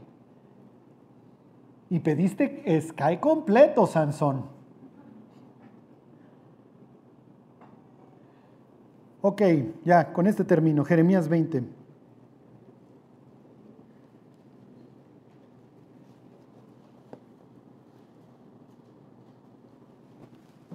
[1.90, 4.46] Y pediste Sky completo, Sansón.
[9.26, 9.40] Ok,
[9.84, 11.62] ya, con este término, Jeremías 20.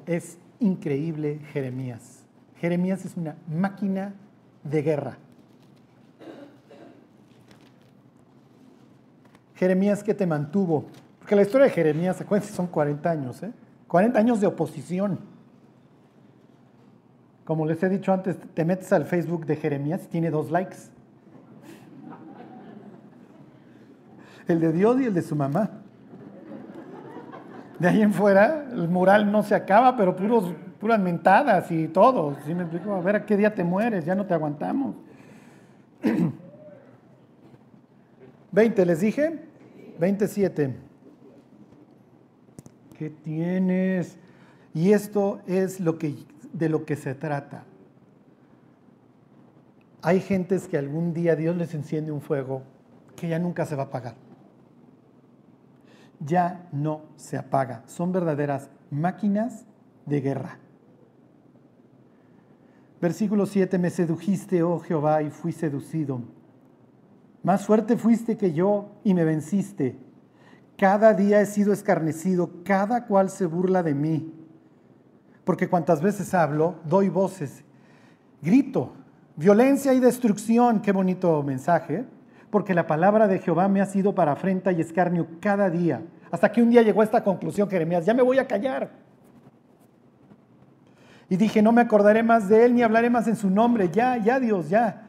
[0.07, 2.25] Es increíble Jeremías.
[2.55, 4.15] Jeremías es una máquina
[4.63, 5.19] de guerra.
[9.59, 10.85] Jeremías que te mantuvo,
[11.19, 13.51] porque la historia de Jeremías, acuérdense, son 40 años, ¿eh?
[13.87, 15.19] 40 años de oposición.
[17.43, 20.77] Como les he dicho antes, te metes al Facebook de Jeremías, tiene dos likes.
[24.47, 25.69] el de Dios y el de su mamá.
[27.77, 32.37] De ahí en fuera, el mural no se acaba, pero puros, puras mentadas y todo.
[32.45, 32.93] ¿Sí me explico?
[32.93, 34.95] A ver a qué día te mueres, ya no te aguantamos.
[38.51, 39.48] 20, ¿les dije?
[39.99, 40.75] 27.
[42.97, 44.17] ¿Qué tienes?
[44.73, 46.15] Y esto es lo que,
[46.53, 47.63] de lo que se trata.
[50.01, 52.63] Hay gentes que algún día Dios les enciende un fuego
[53.15, 54.15] que ya nunca se va a apagar
[56.19, 57.83] ya no se apaga.
[57.87, 59.65] Son verdaderas máquinas
[60.05, 60.59] de guerra.
[63.01, 66.21] Versículo 7, me sedujiste, oh Jehová, y fui seducido.
[67.43, 69.97] Más fuerte fuiste que yo y me venciste.
[70.77, 74.33] Cada día he sido escarnecido, cada cual se burla de mí.
[75.43, 77.63] Porque cuantas veces hablo, doy voces,
[78.41, 78.93] grito,
[79.35, 80.81] violencia y destrucción.
[80.81, 82.05] Qué bonito mensaje
[82.49, 86.01] porque la palabra de Jehová me ha sido para afrenta y escarnio cada día.
[86.31, 88.89] Hasta que un día llegó a esta conclusión Jeremías, ya me voy a callar.
[91.29, 94.17] Y dije, no me acordaré más de él ni hablaré más en su nombre, ya,
[94.17, 95.08] ya Dios, ya.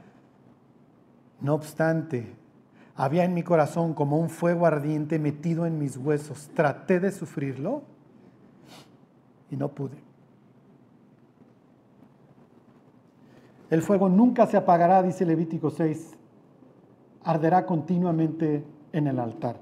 [1.41, 2.35] No obstante,
[2.97, 6.51] había en mi corazón como un fuego ardiente metido en mis huesos.
[6.55, 7.83] Traté de sufrirlo
[9.51, 9.97] y no pude.
[13.71, 16.17] El fuego nunca se apagará, dice Levítico 6
[17.25, 19.57] arderá continuamente en el altar.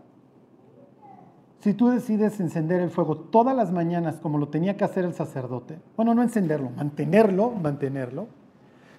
[1.61, 5.15] Si tú decides encender el fuego todas las mañanas como lo tenía que hacer el
[5.15, 8.29] sacerdote, bueno, no encenderlo, mantenerlo, mantenerlo.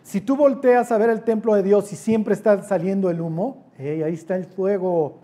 [0.09, 3.67] Si tú volteas a ver el templo de Dios y siempre está saliendo el humo,
[3.77, 5.19] ahí está el fuego.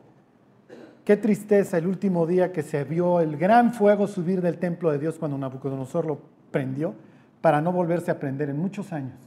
[1.04, 5.00] Qué tristeza el último día que se vio el gran fuego subir del templo de
[5.00, 6.20] Dios cuando Nabucodonosor lo
[6.52, 6.94] prendió
[7.42, 9.18] para no volverse a prender en muchos años.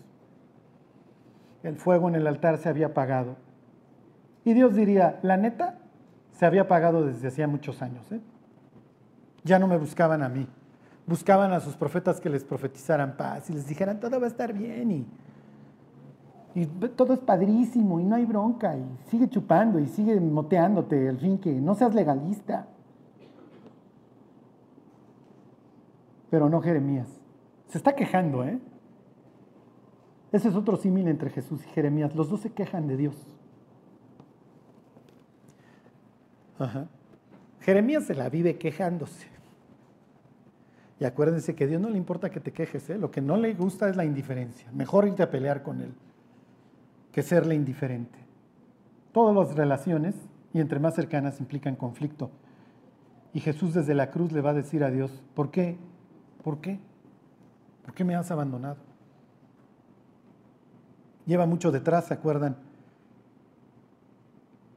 [1.65, 3.35] El fuego en el altar se había apagado.
[4.45, 5.79] Y Dios diría, la neta,
[6.39, 8.13] se había apagado desde hacía muchos años.
[8.13, 8.21] ¿eh?
[9.43, 10.47] Ya no me buscaban a mí.
[11.05, 14.53] Buscaban a sus profetas que les profetizaran paz y les dijeran, todo va a estar
[14.53, 15.07] bien y,
[16.55, 21.19] y todo es padrísimo y no hay bronca y sigue chupando y sigue moteándote, al
[21.19, 22.67] fin que no seas legalista.
[26.31, 27.09] Pero no Jeremías.
[27.69, 28.59] Se está quejando, ¿eh?
[30.33, 32.15] Ese es otro símil entre Jesús y Jeremías.
[32.15, 33.15] Los dos se quejan de Dios.
[37.61, 39.29] Jeremías se la vive quejándose.
[40.99, 42.99] Y acuérdense que a Dios no le importa que te quejes, ¿eh?
[42.99, 44.69] lo que no le gusta es la indiferencia.
[44.73, 45.95] Mejor irte a pelear con Él
[47.19, 48.17] que serle indiferente.
[49.11, 50.15] Todas las relaciones,
[50.55, 52.31] y entre más cercanas, implican conflicto.
[53.35, 55.77] Y Jesús desde la cruz le va a decir a Dios, ¿por qué?
[56.45, 56.79] ¿Por qué?
[57.85, 58.77] ¿Por qué me has abandonado?
[61.27, 62.57] Lleva mucho detrás, ¿se acuerdan?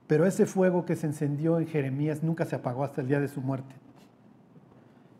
[0.07, 3.27] Pero ese fuego que se encendió en Jeremías nunca se apagó hasta el día de
[3.27, 3.75] su muerte.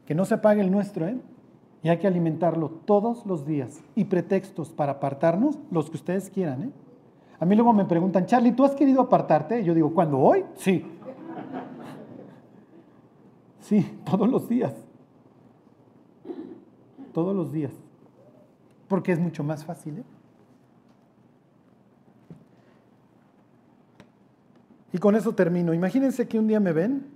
[0.07, 1.19] Que no se apague el nuestro, ¿eh?
[1.83, 3.79] Y hay que alimentarlo todos los días.
[3.93, 6.71] Y pretextos para apartarnos, los que ustedes quieran, ¿eh?
[7.41, 9.63] A mí luego me preguntan, Charlie, ¿tú has querido apartarte?
[9.63, 10.19] Yo digo, ¿cuándo?
[10.19, 10.45] ¿Hoy?
[10.53, 10.85] Sí.
[13.61, 14.75] Sí, todos los días.
[17.11, 17.73] Todos los días.
[18.87, 20.03] Porque es mucho más fácil, ¿eh?
[24.93, 25.73] Y con eso termino.
[25.73, 27.07] Imagínense que un día me ven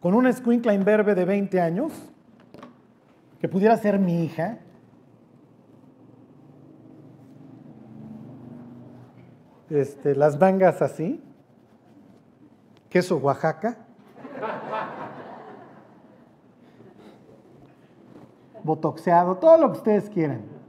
[0.00, 1.92] con una escuincla imberbe de 20 años,
[3.40, 4.58] que pudiera ser mi hija,
[9.70, 11.22] este, las mangas así,
[12.88, 13.78] queso Oaxaca,
[18.62, 20.60] botoxeado, todo lo que ustedes quieran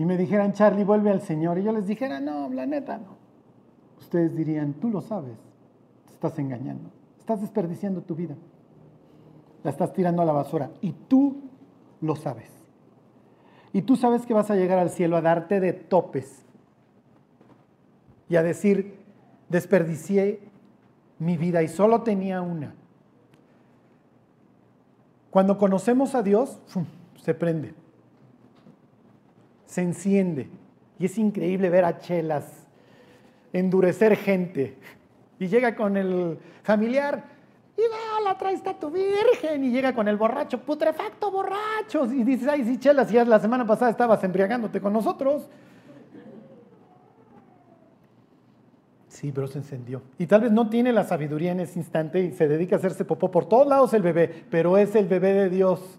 [0.00, 3.18] y me dijeran, Charlie, vuelve al Señor, y yo les dijera, no, la neta, no.
[3.98, 5.36] Ustedes dirían, tú lo sabes,
[6.06, 8.34] te estás engañando, estás desperdiciando tu vida,
[9.62, 11.42] la estás tirando a la basura, y tú
[12.00, 12.50] lo sabes.
[13.74, 16.39] Y tú sabes que vas a llegar al cielo a darte de topes
[18.30, 18.94] y a decir,
[19.50, 20.40] desperdicié
[21.18, 22.74] mi vida y solo tenía una.
[25.28, 26.58] Cuando conocemos a Dios,
[27.22, 27.74] se prende
[29.70, 30.50] se enciende.
[30.98, 32.66] Y es increíble ver a Chelas
[33.52, 34.76] endurecer gente.
[35.38, 37.24] Y llega con el familiar,
[37.76, 39.64] y vea, la trae está tu virgen.
[39.64, 42.04] Y llega con el borracho, putrefacto borracho.
[42.12, 45.48] Y dices, ay, sí, Chelas, ya la semana pasada estabas embriagándote con nosotros.
[49.20, 50.00] Sí, pero se encendió.
[50.16, 53.04] Y tal vez no tiene la sabiduría en ese instante y se dedica a hacerse
[53.04, 55.98] popó por todos lados el bebé, pero es el bebé de Dios.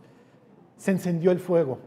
[0.78, 1.78] Se encendió el fuego.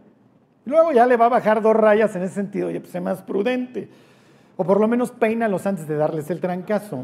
[0.65, 3.21] Luego ya le va a bajar dos rayas en ese sentido, y pues es más
[3.23, 3.89] prudente.
[4.57, 7.03] O por lo menos peínalos antes de darles el trancazo.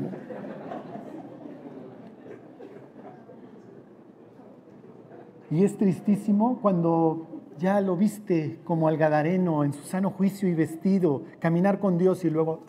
[5.51, 7.27] Y es tristísimo cuando
[7.59, 12.25] ya lo viste como al Gadareno en su sano juicio y vestido, caminar con Dios
[12.25, 12.61] y luego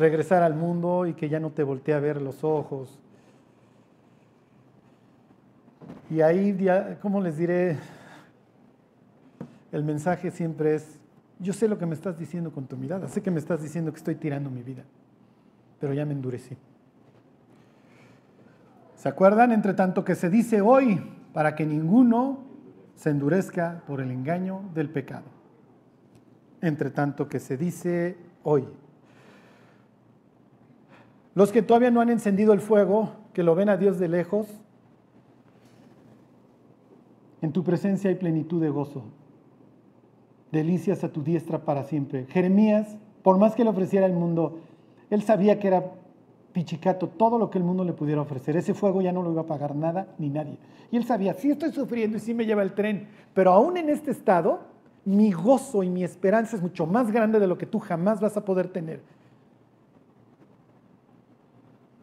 [0.00, 2.98] regresar al mundo y que ya no te voltee a ver los ojos.
[6.10, 6.56] Y ahí,
[7.00, 7.78] ¿cómo les diré?
[9.70, 10.98] El mensaje siempre es,
[11.38, 13.92] yo sé lo que me estás diciendo con tu mirada, sé que me estás diciendo
[13.92, 14.82] que estoy tirando mi vida,
[15.78, 16.56] pero ya me endurecí.
[18.96, 19.52] ¿Se acuerdan?
[19.52, 21.00] Entre tanto que se dice hoy,
[21.32, 22.40] para que ninguno
[22.96, 25.26] se endurezca por el engaño del pecado.
[26.60, 28.66] Entre tanto que se dice hoy.
[31.40, 34.46] Los que todavía no han encendido el fuego, que lo ven a Dios de lejos,
[37.40, 39.04] en tu presencia hay plenitud de gozo,
[40.52, 42.26] delicias a tu diestra para siempre.
[42.26, 44.58] Jeremías, por más que le ofreciera el mundo,
[45.08, 45.92] él sabía que era
[46.52, 48.58] pichicato todo lo que el mundo le pudiera ofrecer.
[48.58, 50.58] Ese fuego ya no lo iba a pagar nada ni nadie.
[50.90, 53.88] Y él sabía, sí estoy sufriendo y sí me lleva el tren, pero aún en
[53.88, 54.60] este estado,
[55.06, 58.36] mi gozo y mi esperanza es mucho más grande de lo que tú jamás vas
[58.36, 59.00] a poder tener.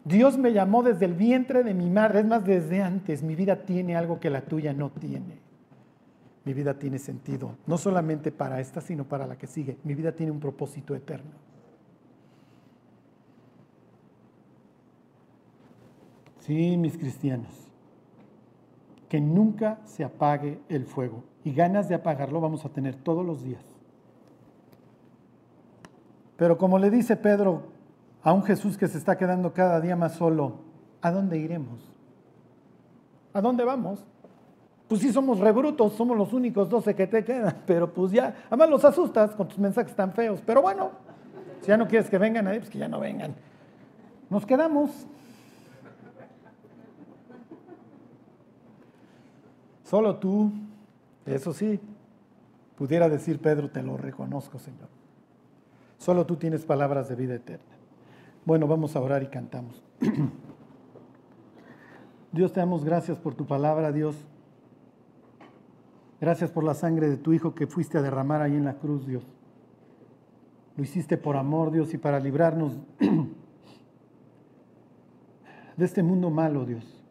[0.08, 3.24] Dios me llamó desde el vientre de mi madre, es más, desde antes.
[3.24, 5.39] Mi vida tiene algo que la tuya no tiene.
[6.45, 9.78] Mi vida tiene sentido, no solamente para esta, sino para la que sigue.
[9.84, 11.32] Mi vida tiene un propósito eterno.
[16.39, 17.70] Sí, mis cristianos,
[19.10, 21.26] que nunca se apague el fuego.
[21.43, 23.66] Y ganas de apagarlo vamos a tener todos los días.
[26.38, 27.76] Pero como le dice Pedro
[28.28, 30.57] a un Jesús que se está quedando cada día más solo,
[31.01, 31.80] ¿a dónde iremos?
[33.32, 34.03] ¿A dónde vamos?
[34.89, 38.69] Pues sí somos rebrutos, somos los únicos 12 que te quedan, pero pues ya, además
[38.69, 40.91] los asustas con tus mensajes tan feos, pero bueno,
[41.61, 43.34] si ya no quieres que vengan ahí, pues que ya no vengan.
[44.30, 44.89] Nos quedamos.
[49.86, 50.51] Solo tú,
[51.25, 51.80] eso sí,
[52.75, 54.89] pudiera decir Pedro, te lo reconozco, Señor.
[55.97, 57.76] Solo tú tienes palabras de vida eterna.
[58.48, 59.84] Bueno, vamos a orar y cantamos.
[62.32, 64.16] Dios, te damos gracias por tu palabra, Dios.
[66.22, 69.06] Gracias por la sangre de tu Hijo que fuiste a derramar ahí en la cruz,
[69.06, 69.26] Dios.
[70.78, 72.78] Lo hiciste por amor, Dios, y para librarnos
[75.76, 77.04] de este mundo malo, Dios.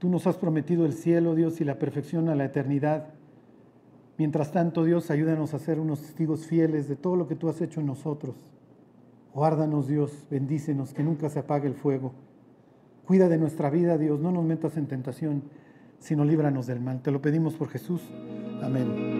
[0.00, 3.14] Tú nos has prometido el cielo, Dios, y la perfección a la eternidad.
[4.18, 7.60] Mientras tanto, Dios, ayúdanos a ser unos testigos fieles de todo lo que tú has
[7.60, 8.34] hecho en nosotros.
[9.36, 12.14] Guárdanos, Dios, bendícenos, que nunca se apague el fuego.
[13.04, 15.42] Cuida de nuestra vida, Dios, no nos metas en tentación,
[15.98, 17.02] sino líbranos del mal.
[17.02, 18.00] Te lo pedimos por Jesús.
[18.62, 19.15] Amén.